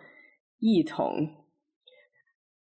[0.59, 1.29] 异同？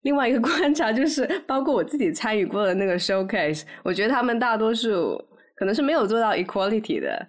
[0.03, 5.21] 另外一个观察就是，包括我自己参与过的那个 showcase，我觉得他们大多数
[5.63, 7.27] 可能是没有做到 equality 的。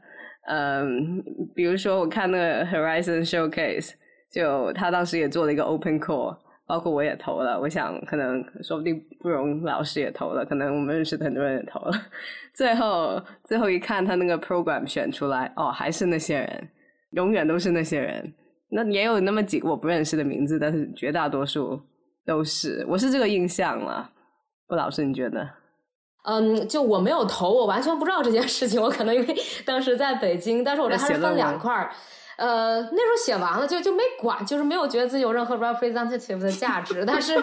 [0.49, 1.22] 嗯，
[1.55, 3.93] 比如说我看那个 Horizon showcase，
[4.32, 6.37] 就他当时也做了一个 open call。
[6.66, 11.93] 包括我也投了，我想可能说不定不容老师也投了，可能我们认识的很多人也投了。
[12.57, 16.68] 最后最后一看，他那个 program 选出来，哦，还是那些人，
[17.11, 18.32] 永远都是那些人。
[18.70, 21.78] 那也有那么几个我不认识的名字，但是绝大多数
[22.24, 24.11] 都是，我是这个印象了。
[24.66, 25.47] 不老师，你觉得？
[26.25, 28.81] 嗯，就我没有投，我完全不知道这件事情。
[28.81, 31.91] 我可能因为当时在北京，但是我这还是分两块儿。
[32.37, 37.41] 呃，那时候写完了就就没管，就是没有觉得自己有任何 representative 的价值，但是，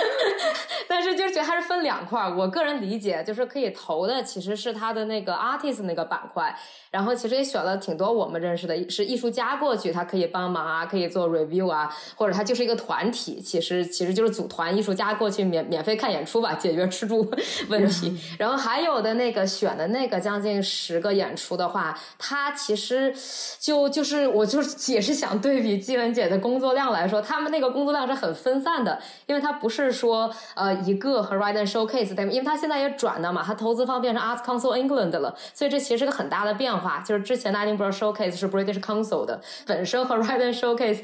[0.86, 2.36] 但是就觉得还是分两块儿。
[2.36, 6.54] 我个人理解就是可以投的其实是他的那个 artist 那个板块。
[6.92, 17.26] 然后其实也选了挺多我们认识的，是艺术家过去，他可以帮忙啊，可以做 review 啊，或者他就是一个团体，其实其实就是组团艺术家过去免免费看演出吧，解决吃住
[17.70, 18.14] 问题。
[18.38, 23.14] 然后还有的那个选的那个将近十个演出的话，他其实
[23.58, 36.81] 就就是我就是也是想对比季文姐的工作量来说，他们那个工作量是很分散的，因为他不是说呃一个 Horizon Showcase，因为他现在也转了嘛，他投资方变成 Arts Council England 了，所以这其实是个很大的变化。
[36.82, 41.00] 话就是之前的 Edinburgh Showcase 是 British Council 的，本身和 Horizon Showcase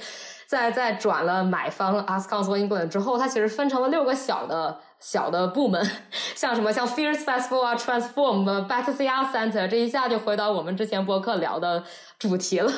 [0.47, 5.91] 在在转了买方 As Council England 之后，它其实分成了六个小的小的部门，
[6.35, 11.85] 像什么像 Fierce Festival 啊，Transform、Battersea Art Center，这一下就回到我们之前播客聊的
[12.19, 12.73] 主题了，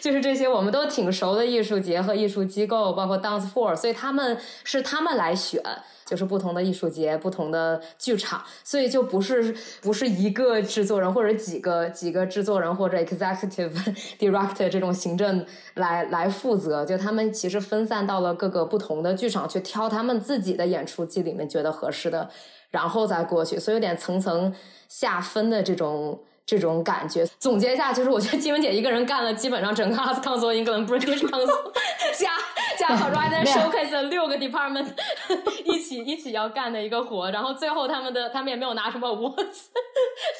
[0.00, 5.62] 就是这些我们都挺熟的艺术节和艺术机构，包括 Dance For，所以他们是他们来选。
[6.04, 13.72] 就是不同的艺术节、不同的剧场，所以就不是不是一个制作人或者几个几个制作人或者 executive
[14.18, 15.44] director 这种行政
[15.74, 22.28] 来来负责，就他们其实分散到了各个不同的剧场去挑他们自己的演出季里面觉得合适的，
[22.70, 24.54] 然后再过去，所以有点层层
[24.88, 26.20] 下分的这种。
[26.46, 31.72] 这种感觉，总结一下，就是我觉得金文姐一个人干了基本上整个 Arts Council England British Council
[32.18, 32.30] 加
[32.78, 34.86] 加 Horizon Showcase 六个 department
[35.64, 39.70] 一起一起要干的一个活，然后最后他们的他们也没有拿什么 awards，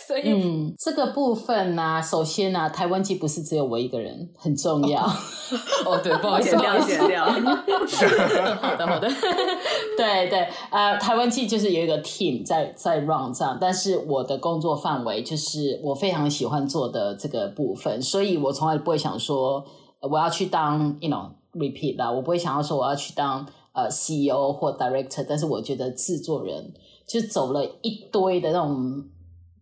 [0.07, 5.03] 所以嗯，这个部分呢，首先呢，台湾季不是只有我一个人，很重要。
[5.87, 6.51] 哦，对，不好意思，
[6.87, 7.25] 剪掉。
[7.25, 9.09] 好的，好的。
[9.97, 15.94] 对对，呃，台湾季就是有一个 team 在在 run 这样，但是我的工作范围就是我。
[15.95, 19.65] 非常喜欢做的这个部分，所以我从来不会想说
[20.01, 26.75] 我要去当，you know repeat 啦，我不会想要说我要去当呃 CEO 或 director，但是我觉得制作人
[27.07, 29.05] 就走了一堆的那种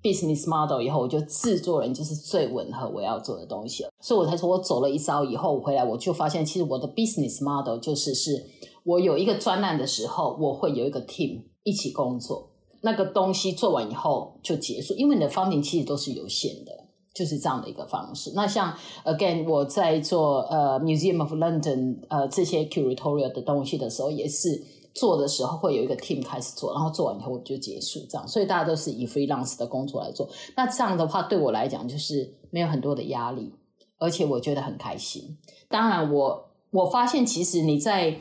[0.03, 8.45] business model 以后，我觉得制作人就是最吻合我要做的东西了，所以我才说我走了一遭以后回来，我就发现其实我的 business model 就是是
[8.85, 12.51] 我有一个专案的时候，我会有一个 team 一起工作，
[12.83, 16.73] 那个东西做完以后就结束，因为你的 funding 其实都是有限的，
[17.15, 18.33] 就是这样的一个方式。
[18.35, 24.63] 那像 again 我在做呃 Museum of London 呃这些 curatorial 的东西的时候，也是
[24.95, 30.29] 做的时候会有一个 team 开始做，然后做完以后就结束这样，所以大家都是以 freelance 的工作来做。
[30.57, 33.55] 那这样的话对我来讲就是没有很多的压力，
[33.99, 35.39] 而且我觉得很开心。
[35.69, 38.19] 当然我我发现其实你在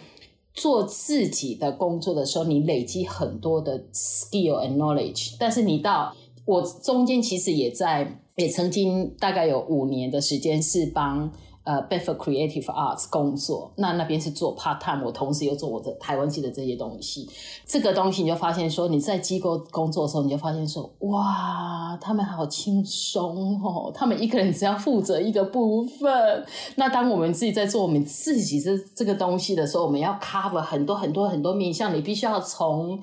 [0.54, 11.32] 做自己的工作的时候，你累积很多的 skill and knowledge，但是你到我中间其实也在，也曾经大概有五年的时间是帮。
[11.64, 17.30] 呃，Bedford Creative Arts 工作，那那边是做 part time，我同时又做我的台湾系的这些东西。
[17.66, 26.46] 这个东西你就发现说，你在机构工作的时候，你就发现说，哇，他们好轻松哦，他们一个人只要负责一个部分。
[26.76, 33.00] 那当我们自己在做我们自己这这个东西的时候，我们要 cover 很多很多很多面向，你必须要从。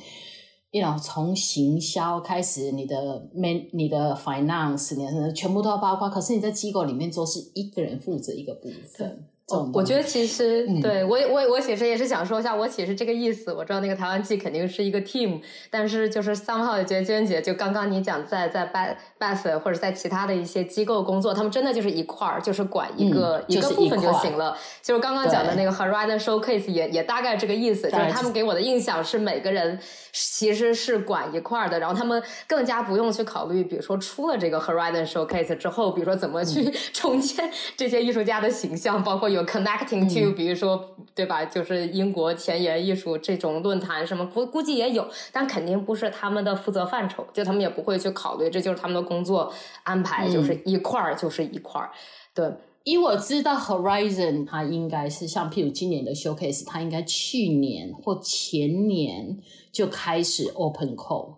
[0.71, 2.97] You know 从行销开始，你的
[3.35, 6.09] man 你的 finance，你全部都要包括。
[6.09, 9.25] 可是你在机构里面做，是一个人负责一个部分。
[9.73, 13.51] 我觉得其实对我我我其实也是想说一下，我其实这个意思。
[13.51, 15.41] 我知道那个台湾季肯定是一个 team，
[15.71, 18.73] 但是就是三号也觉得娟姐就刚刚你讲在在 b
[19.19, 24.55] b a s 或者在其他的一些机构工作，他们真的就是一块儿，就是管一个一个部分就行了。
[24.83, 29.81] 就是刚刚讲的那个 Horizon Showcase 也也大概这个意思，就是他们给我的印象是每个人
[30.19, 39.49] 其实是管一块儿的，然后他们更加不用去考虑，比如说出了这个 Horizon Showcase 之后，比如说怎么去 重建这些艺术家的形象，包括有。
[39.49, 41.43] connecting to，比如说，对吧？
[41.43, 49.51] 就是英国前沿艺术这种论坛什么，估估计也有，但肯定不是他们的负责范畴，就他们也不会去考虑，这就是他们的工作
[49.85, 51.91] 安排，就是一块儿就是一块儿。
[52.35, 52.53] 对，
[52.85, 59.39] 因为我知道 Horizon 它应该是像譬如今年的 Showcase，它应该去年或前年
[59.70, 61.37] 就开始 Open Call，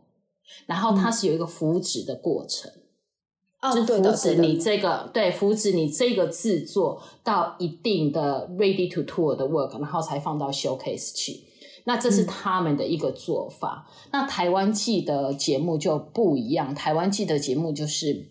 [0.66, 2.70] 然后它是有一个扶植的过程。
[3.74, 11.40] 就扶持你这个，对，扶持你这个制作到一定的 ready to tour 的 work，然后才放到 showcase 去。
[11.84, 13.86] 那这是他们的一个做法。
[14.12, 18.30] 那台湾季的节目就不一样，台湾季的节目就是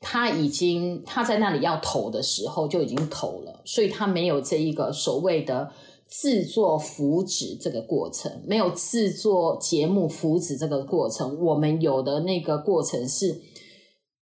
[0.00, 5.70] 他已经他在那里要投的时候就已经投了，所以他没有这一个所谓的
[6.08, 11.38] 制作扶植这个过程，没有制作节目扶植这个过程。
[11.40, 13.42] 我们有的那个过程是。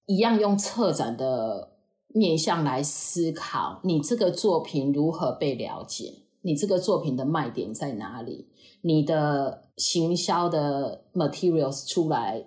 [0.09, 1.73] 一样用策展的
[2.07, 6.13] 面向来思考，你这个作品如何被了解？
[6.43, 8.47] 你这个作品的卖点在哪里？
[8.83, 12.45] 你的行销的 materials 出来，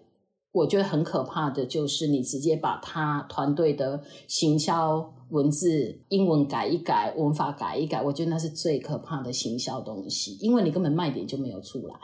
[0.52, 11.94] 我觉得很可怕的就是你直接把他团队的行销文字英文改一改，文法改一改，我觉得那是最可怕的行销东西，因为你根本卖点就没有出来。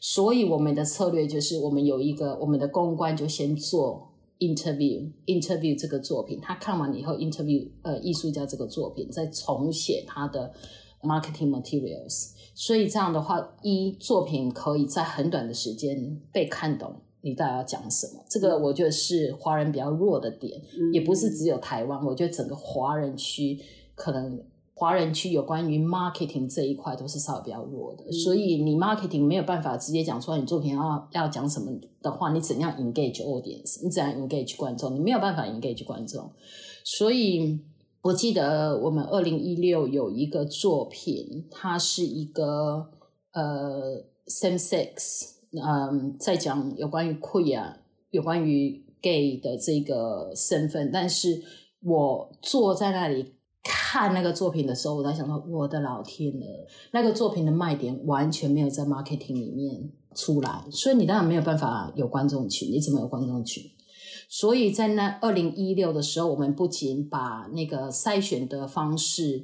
[0.00, 4.10] 所以我们的策略就是，我们有一个我们的公关就先做。
[4.40, 10.52] interview interview 这个作品，他看完以后 interview 呃艺术家这个作品，再重写他的
[11.00, 12.32] marketing materials。
[12.52, 18.22] 所以这样的话，一作品可以在很短的时间被看懂，你到底要讲什么？
[18.28, 20.60] 这个我觉得是华人比较弱的点，
[20.92, 23.58] 也不是只有台湾，我觉得整个华人区
[23.96, 24.40] 可能。
[24.76, 31.70] 华人区有关于 marketing 这一块都是稍微比较弱的，所以你 marketing 没有办法直接讲出来你作品要要讲什么
[32.02, 33.84] 的话，你怎样 engage audience？
[33.84, 34.92] 你怎样 engage 观众？
[34.92, 36.28] 你没有办法 engage 观众。
[36.82, 37.60] 所以
[38.02, 42.88] 我记得我们二零一六有一个作品，它是一个
[43.32, 47.74] 呃 same sex，嗯，在讲有关于 queer、
[48.10, 51.42] 有关于 gay 的这个身份，但是
[51.82, 53.34] 我坐在那里。
[53.66, 63.64] 看那个作品的时候，我在想说，我的老天鹅，那个作品的卖点完全没有在 marketing 里面出来，所以你当然没有办法有观众群，你怎么有观众群？
[64.28, 69.42] 所以在那二零一六的时候，我们不仅把那个筛选的方式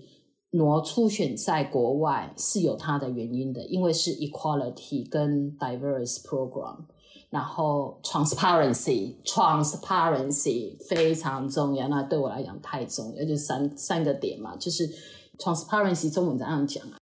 [0.53, 6.79] 挪出选在国外，是有它的原因的，因为是 equality 跟 diverse program。
[7.29, 11.87] 然后，transparency，transparency 非常重要。
[11.87, 14.91] 那对我来讲太重要，就三三个点嘛，就是
[15.39, 16.99] transparency 中文怎样讲啊？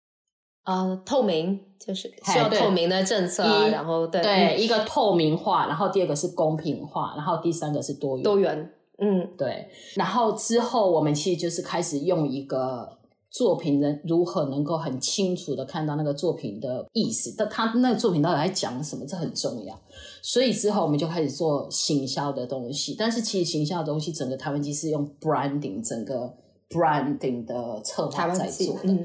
[0.64, 3.68] 呃，透明就是需要透明的政策啊。
[3.68, 8.72] 然后对对，一个透明化，然后第二个是公平化，然后第三个是多元多元。
[8.98, 9.68] 嗯，对。
[9.94, 12.98] 然后之后我们其实就是开始用一个。
[13.36, 17.34] 作品人如何能够很清楚的看到那个作品的意思？
[17.36, 19.04] 但他那个作品到底在讲什么？
[19.04, 19.78] 这很重要。
[20.22, 22.96] 所以之后我们就开始做行销的东西。
[22.98, 26.34] 但是其实行销的东西，整个台湾机是用 branding 整个
[26.70, 28.96] branding 的策划在做的。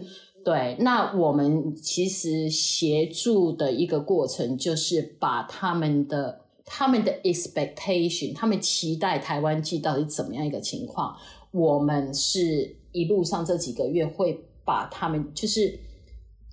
[0.46, 11.18] 对，那我们其实协助的一个过程，就是把他们的他们的 expectation，他们期待台湾季到底怎么样一个情况，
[11.52, 14.34] 我们是一路上这几个月会
[14.66, 15.80] 把他们就是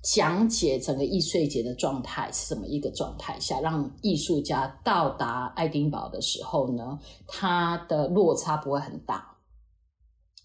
[0.01, 9.35] 讲解整个易碎节的状态是怎么一个状态下，让艺术家到达爱丁堡的时候呢，他的落差不会很大。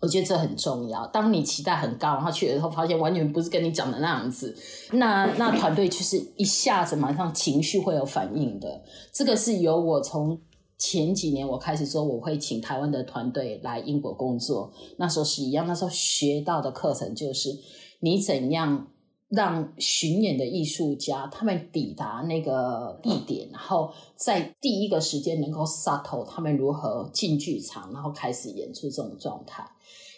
[0.00, 1.06] 我觉得这很重要。
[1.06, 4.54] 当你期待很高，然后去了以后发现完全不是跟你讲的那样子，
[4.92, 8.82] 那那团队就是一下子马上情绪会有反应的。
[9.12, 10.38] 这个是由我从
[10.86, 15.66] 前几年我开始说我会请台湾的团队来英国工作，那时候是一样。
[15.66, 17.58] 那时候学到的课程就是
[18.00, 18.86] 你怎样
[19.28, 29.66] 让巡演的艺术家他们抵达那个地点，然后在第一个时间能够 settle 他们如何进剧场，然后开始演出这种状态。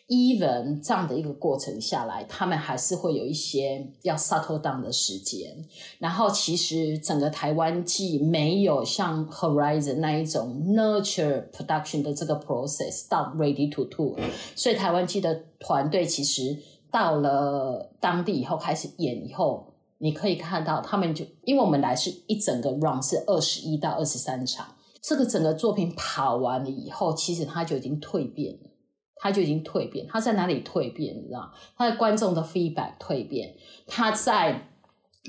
[0.08, 5.64] Even 这样的一个过程下来，他们还是会有一些要 settle down 的时间。
[5.98, 14.16] 然后其实整个台湾季没有像 Horizon 那一种 nurture production 的这个 process 到 ready to tour，
[14.54, 16.56] 所以台湾季的团队其实
[16.90, 28.56] 到了当地以后开始演以后，你可以看到他们就因为我们来是一整个 run 是二十一到二十三场，这个整个作品跑完了以后，其实它就已经蜕变。
[29.16, 31.16] 他就已经蜕变，他在哪里蜕变？
[31.16, 33.54] 你知道，他在观众的 feedback 蜕变，
[33.86, 34.68] 他在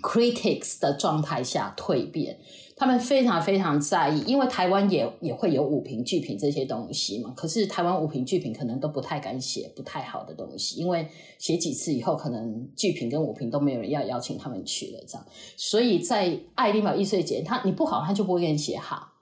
[0.02, 2.40] critics 的状态下蜕变。
[2.80, 7.34] 他们非常非常在意，因为台湾也也会有五评剧评这些东西嘛。
[7.36, 11.08] 可是台湾五评剧评可能都不太敢写不太好的东西，因为
[11.40, 15.26] 写几次以后，可能剧评跟五评都没有人要邀请他们去了，这样。
[15.56, 19.14] 所以在爱丁堡易碎节，他你不好，他就不会给你写好。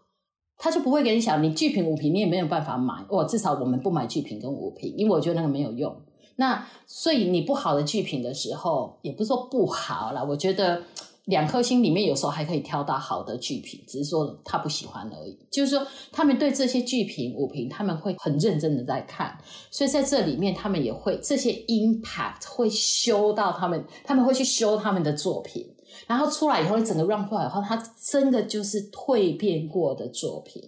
[0.58, 5.96] 他就不会跟你讲，你剧评五评你也没有办法买，我至少我们不买剧评跟五评，因为我觉得那个没有用。
[6.38, 10.82] 那所以你不好的剧评的时候，也不是说不好啦，我觉得
[11.26, 15.38] 两颗星里面有时候还可以挑到好的剧评，只是说他不喜欢而已。
[15.50, 19.38] 就是说他们对这些剧评五评，他们会很认真的在看，
[19.72, 25.66] 所以在这里面他们也会这些 impact 会修到他们，他们会去修他们的作品。
[26.08, 30.62] 然后出来以后，整个 run 出来以后，它真的就是蜕变过的作品。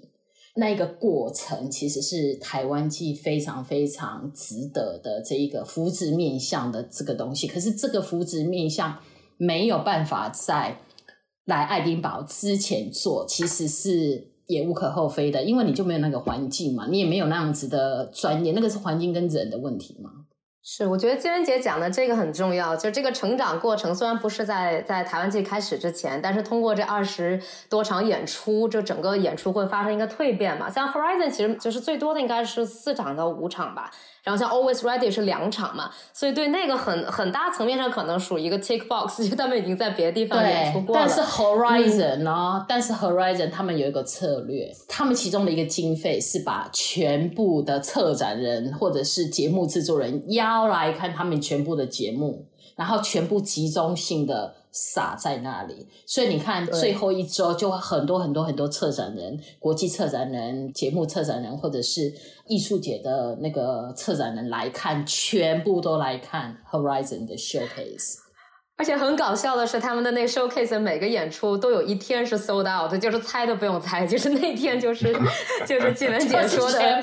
[0.56, 7.48] 那一个过程其实是台湾记非常非常值得的这一个扶植面向的这个东西。
[7.48, 8.98] 可是这个扶植面向
[9.38, 10.80] 没有办法在
[11.46, 20.10] 来爱丁堡之前做，其实是也无可厚非的，因为你就没有那个环境嘛，你也没有那样子的专业，那个是环境跟人的问题嘛。
[20.70, 30.70] 是，我觉得金文杰讲的这个很重要，就这个成长过程，虽然不是在在台湾季开始之前，但是通过这二十多场演出，这整个演出会发生一个蜕变嘛。
[30.70, 33.90] 像 Horizon 其实就是最多的应该是四场到五场吧。
[34.28, 41.02] 然后像 Always Ready 是两场嘛，所以对那个很很大层面上可能属于一个 tick box， 就他们已经在别的地方演出过了。
[41.02, 42.66] 但是 Horizon 呢？
[42.68, 54.56] 但是 Horizon 他们有一个策略，他们其中的一个经费是把全部的策展人或者是节目制作人邀来看他们全部的节目，然后全部集中性的。
[54.72, 62.14] 撒在那里，所以你看最后一周就很多很多很多策展人、国际策展人、节目策展人，或者是
[62.46, 68.18] 艺术节的那个策展人来看，全部都来看 Horizon 的 showcase。
[68.80, 75.12] 而且很搞笑的是，他们的那 showcase 每个演出都有一天是 sold out，就是猜都不用猜，就是那天就是
[75.66, 77.02] 就是纪文姐说的，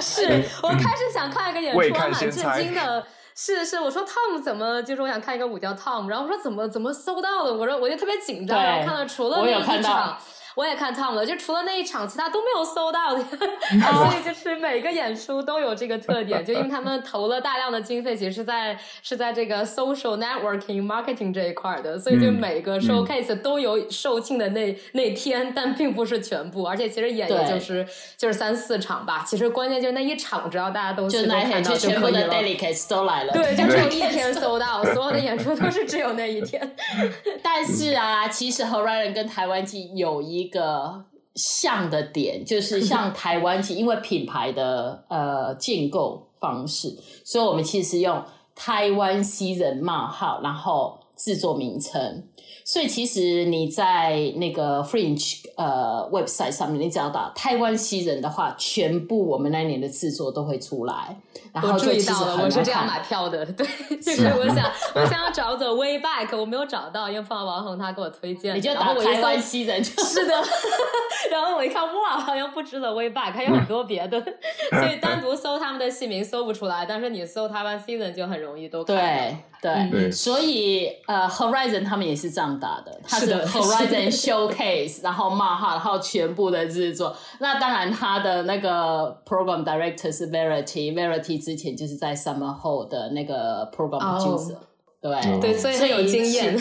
[0.00, 0.24] 是
[0.64, 3.04] 我开始想看一个演出，蛮震惊的。
[3.34, 10.16] 是是，我说 Tom 怎么就是我想看一个舞叫 Tom，然后我说怎么怎么搜到的，我说我就特别紧张，然后看到除了那一场。
[10.54, 27.86] 我也看 Tom 了，就除了那一场，其他都没有搜到的，所以就是每个演出都有这个特点，就因为他们投了大量的经费，其实是在是在这个 social networking marketing 这一块的，所以就每个 showcase 都有售罄的那那天，但并不是全部，而且其实演也就是
[28.18, 36.76] 就是三四场吧，其实关键就是那一场，只要大家都就那天就全部的 delicates 都来了，对，就只有一天搜到，所有的演出都是只有那一天。
[37.42, 40.41] 但是啊，其实和 Ryan 跟台湾季有一。
[40.42, 48.22] 一个像的点就是 像台湾，因为品牌的呃建构方式，所以我们其实用
[48.54, 52.28] 台湾 season 冒号，然后制作名称。
[52.64, 61.16] 所以其实你在那个 Fringe 呃 website 上面，你只要打台湾西人的话，全部我们那年的制作都会出来。
[61.52, 63.44] 然后注意到了，我是这样买票的。
[63.44, 63.66] 对，
[64.00, 69.82] 就是我想我想要找走 Way Back，我没有找到，因为放王红他给我推荐，你就打台湾西人。
[69.84, 70.34] 是的。
[71.30, 79.36] 然后我一看，哇，好像不止 The Way Back，还有很多别的，所以单独搜他们的姓名搜不出来，但是你搜台湾 Season 就很容易都对。
[79.62, 87.14] 对，所以呃，Horizon 他们也是这样打的，它是 Horizon Showcase，然后漫画，然后全部的制作。
[87.40, 94.56] 那当然，他的那个 Program Director 是 Verity，Verity 之前就是在 Summer Hall 的那个 Program Producer，
[95.00, 96.56] 对对，所以有经验。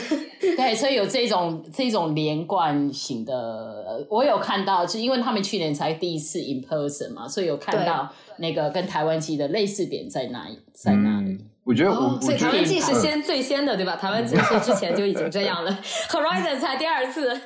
[0.58, 11.46] 对，所以有这种这种连贯型的，我有看到，就因为他们去年才第一次 In Person 嘛，所以有看到那个跟台湾机的类似点在哪在哪里。
[11.64, 13.96] 我觉得我，所以台湾季是先最先的，对吧？
[13.96, 15.78] 台湾季是之前就已经这样了，
[16.10, 17.40] Horizon 才第二次。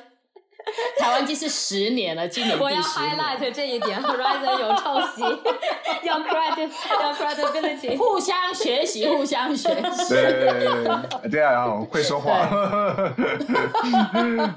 [0.98, 5.22] 台湾机是十年了，今年我要 highlight 这一点，Horizon 有抄袭，
[6.02, 10.08] 要 credit，要 credibility，互相学习，互相学习。
[10.08, 10.74] 对 对
[11.22, 12.48] 对对啊，会说话。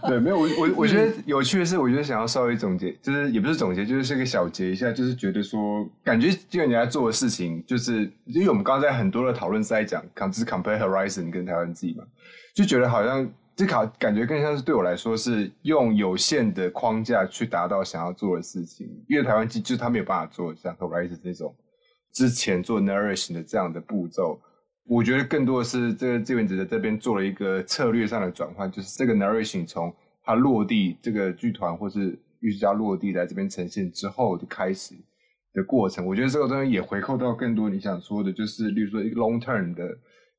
[0.07, 12.03] 对，没有我我我觉得有趣的是，我觉得想要稍微总结，就是也不是总结，就是是个小结一下，就是觉得说，感觉就人家做的事情，就是因为我们刚刚在很多的讨论是在讲，就是 compare Horizon 跟台湾机嘛，
[12.55, 13.29] 就觉得好像。
[13.59, 21.53] 这考感觉更像是对我来说是用有限的框架去达到想要做的事情，因为台湾机就是他没有办法做像 Horizon 这种
[22.13, 24.39] 之前做 narration 的这样的步骤。
[24.85, 29.93] 我觉得更多的是这个志愿者在这边做了一个策略上的转换，就是这个 narration 从
[30.23, 34.95] 它落地，这个剧团或是艺术家落地来这边呈现之后的开始
[35.53, 36.05] 的过程。
[36.05, 39.83] 我觉得这个东西也回扣到更多你想说的，就是例如说一个 long term 的。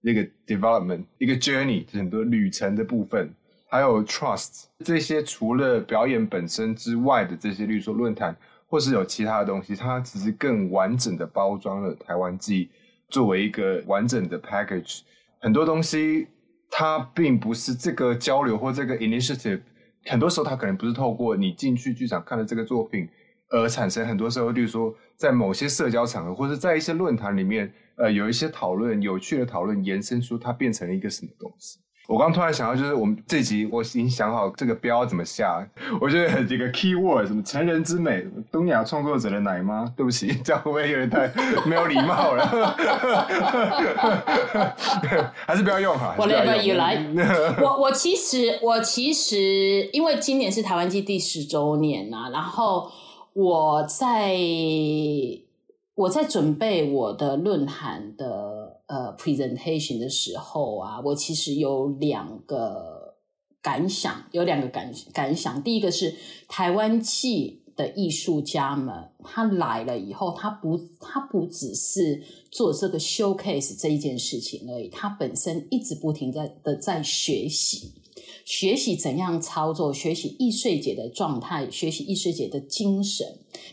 [0.03, 3.35] 一个 development，一个 journey，很多旅程的部分，
[3.69, 8.35] 还有 trust 这些，除了表演本身之外的这些，例如说论坛，
[8.67, 12.71] 或是有其他的东西，它只是更完整的包装了台湾记
[13.11, 15.01] 作为一个完整的 package。
[15.39, 16.29] 很多东西
[16.71, 19.61] 它并不是这个交流或这个 initiative，
[20.07, 23.07] 很多时候它可能不是透过你进去剧场看了这个作品
[23.51, 24.07] 而产生。
[24.07, 27.71] 很多时候，例如说在某些社交场合，或者在一些论坛里面。
[28.01, 31.79] 呃，有一些讨论，有趣的讨论，延伸出它变成了一个什么东西。
[32.09, 35.65] 我刚突然想到，就是我们这集我已经想好这个标怎么下。
[36.01, 39.85] 我觉得这个 key word 什么成人之美，东亚创作者的奶妈。
[39.97, 41.31] 对不起，这样会不会有点太
[41.67, 42.45] 没有礼貌了？
[45.47, 46.17] 还是不要用哈。
[46.19, 47.05] Whatever you like。
[47.63, 52.91] 我我其实我其实因为今年是台湾季第十周年呐，然后
[53.35, 54.37] 我在。
[56.01, 63.17] 我在准备我的论坛的呃 presentation 的时候啊，我其实有两个
[63.61, 65.63] 感想，有两个感感想。
[65.63, 66.15] 第一个是
[66.49, 78.00] 台湾系的艺术家们，他来了以后，他不他不只是做这个 showcase 这一件事情而已，他本身一直不停在的在学习。
[78.51, 83.25] 学习怎样操作，学习易碎节的状态，学习易碎节的精神。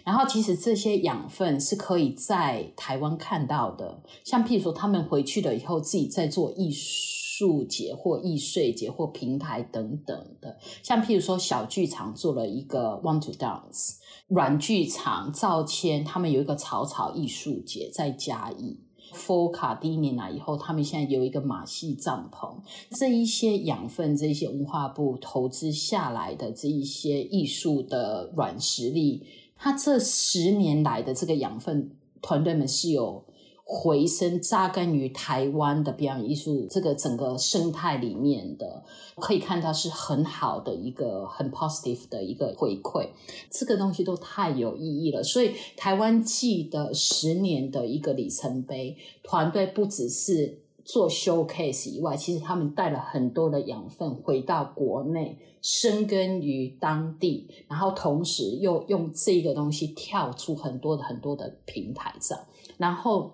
[0.05, 4.03] 然后，其实这些养分是可以在台湾看到的。
[4.23, 10.59] 像譬如说，他们回去了以后，自己在做艺术节或易碎节或平台等等的。
[10.83, 13.95] 像譬如说，小剧场做了一个 Want to Dance，
[14.27, 18.77] 软剧场赵谦他们有一个草草艺术节在嘉义。
[19.17, 22.55] 佛卡第一年来以后，他们现在有一个马戏帐篷，
[22.91, 29.23] 这一些养分，这一些文化部投资下来的这一些艺术的软实力，
[29.55, 31.89] 他这十年来的这个养分，
[32.21, 33.23] 团队们是有。
[33.69, 38.85] 回声扎根于台湾的表演艺术这个整个生态里面的，
[39.17, 43.09] 可以看到是很好的一个很 positive 的一个回馈，
[43.51, 45.21] 这个东西都太有意义了。
[45.21, 62.39] 所以台湾记的十年的一个里程碑，团队不只是做 showcase 以外，其实他们带了很多的养分回到国内，生根于当地，然后同时又用这个东西跳出很多的很多的平台上，
[62.77, 63.33] 然后。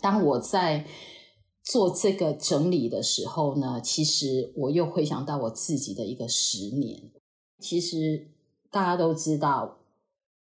[0.00, 0.86] 当我在
[1.62, 7.10] 做这个整理的时候呢，其实我又回想到我自己的一个十年。
[7.60, 8.26] 其实
[8.70, 9.78] 大家都知道，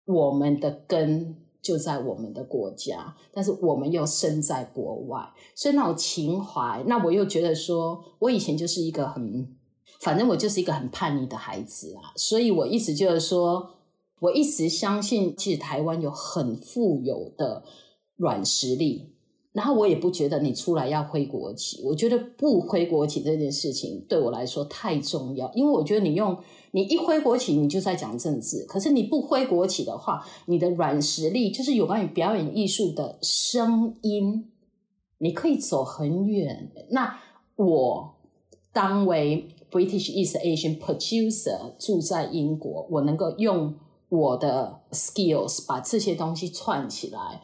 [0.05, 9.53] 我们的根就在我们的国家，但是我们又身在国外，所以那种情怀，那我又觉得说，我以前就是一个很，
[9.99, 13.71] 反正我就是一个很叛逆的孩子啊，所以我一直就是说，
[14.21, 17.65] 我一直相信，其实台湾有很富有的
[18.15, 19.15] 软实力。
[19.51, 26.37] 然后我也不觉得你出来要挥国旗，我觉得不挥国旗这件事情对我来说太重要，因为我觉得你用
[26.71, 34.51] 你一挥国旗，你就在讲政治；可是你不挥国旗的话，你的软实力就是有关于表演艺术的声音，
[35.17, 36.71] 你可以走很远。
[36.91, 37.19] 那
[37.55, 38.15] 我
[38.71, 43.73] 当为 British East Asian producer 住在英国，我能够用
[44.09, 47.41] 我的 skills 把这些东西串起来。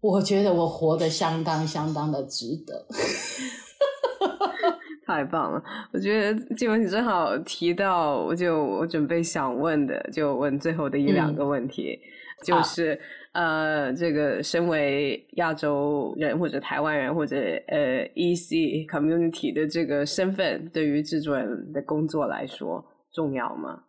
[0.00, 2.86] 我觉得我活得相当相当的值得，
[5.06, 5.62] 太棒了！
[5.92, 11.98] 我觉得金文你正好提到，我就我准备想问的，就问最后的一两个问题，
[12.44, 12.98] 就是
[13.32, 17.36] 呃，这个身为亚洲人或者台湾人或者
[17.68, 23.84] 呃 EC community 的这个身份，对于制作人的工作来说重要吗？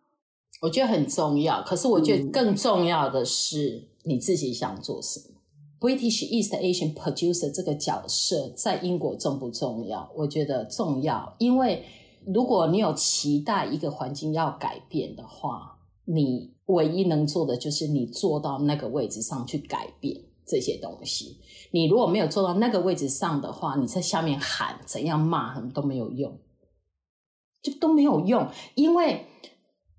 [0.62, 5.37] 我觉得很重要，可是我觉得更重要的是你自己想做什么。
[5.80, 10.10] British East Asian producer 这个角色在英国重不重要？
[10.16, 11.84] 我觉得重要，因为
[12.26, 21.38] 如果你有期待一个环境要改变的话，你唯一能做的就是你坐到那个位置上去改变这些东西。
[21.70, 26.38] 你如果没有坐到那个位置上的话，你在下面喊怎样骂什么都没有用，
[27.62, 28.48] 就都没有用。
[28.74, 29.26] 因为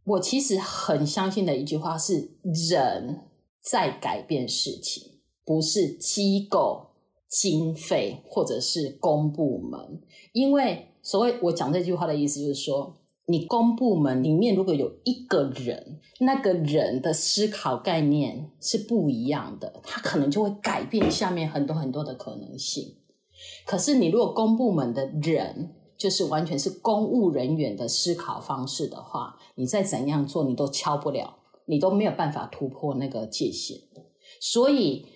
[0.03, 3.29] 我其实很相信的一句话是：人
[3.61, 5.18] 在改变事情。
[5.49, 6.91] 不是机构
[7.27, 9.99] 经费或者是公部门，
[10.31, 12.95] 因为所谓我讲这句话的意思就是说，
[13.25, 22.97] 你公部门里面如果有一个人，那个人的思考概念是不一样的，他可能就会改变下面很多很多的可能性。
[23.65, 33.79] 可是你如果公部门的人就是完全是公务人员的思考方式的话，你再怎样做你都敲不了，你都没有办法突破那个界限，
[34.39, 35.07] 所以。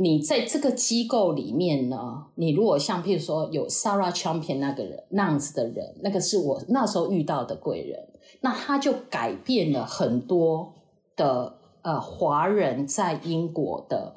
[0.00, 2.26] 你在这个机构里面呢？
[2.36, 7.98] 你如果像譬如说有 Sarah Champion 那个人那样子的人，那个是我那时候遇到的贵人，
[8.40, 10.72] 那他就改变了很多
[11.16, 14.14] 的呃华人在英国的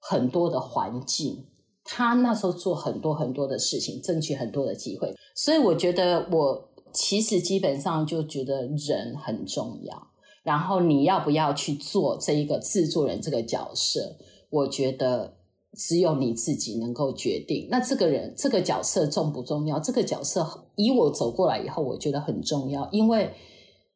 [0.00, 1.46] 很多的环境。
[1.84, 5.14] 他那时候做很多很多的事情，争取很多的机会。
[5.36, 10.08] 所以我觉得我其实基本上就觉得人很重要。
[10.42, 14.16] 然后你要不要去做这一个制作人这个角色？
[14.50, 15.36] 我觉得
[15.74, 17.68] 只有你自己能够决定。
[17.70, 19.78] 那这个人这个角色重不重要？
[19.78, 23.32] 这个角色以我走过来以后，我觉得很重要，因为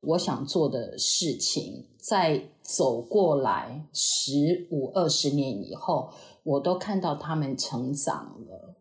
[0.01, 6.11] 我想做的事情，在走过来十五二十年以后，
[6.45, 8.77] 我都看到他们成长了。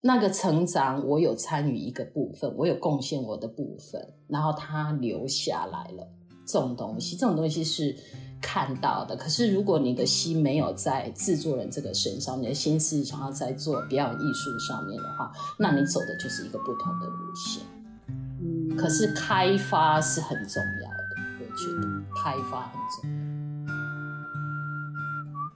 [0.00, 6.08] 那个成长，我有参与一个部分，我有贡献我的部分，然后他留下来了。
[6.44, 7.96] 这种东西，这种东西是。
[8.40, 17.62] 看到的，可是如果你的心没有在制作人这个身上，你的心思想要在做表演艺术上面的话，那你走的就是一个不同的路线。
[18.08, 21.86] 嗯，可是开发是很重要的，我觉得
[22.22, 22.72] 开发很
[23.02, 23.20] 重要。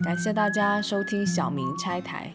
[0.05, 2.35] 感谢大家收听小明拆台。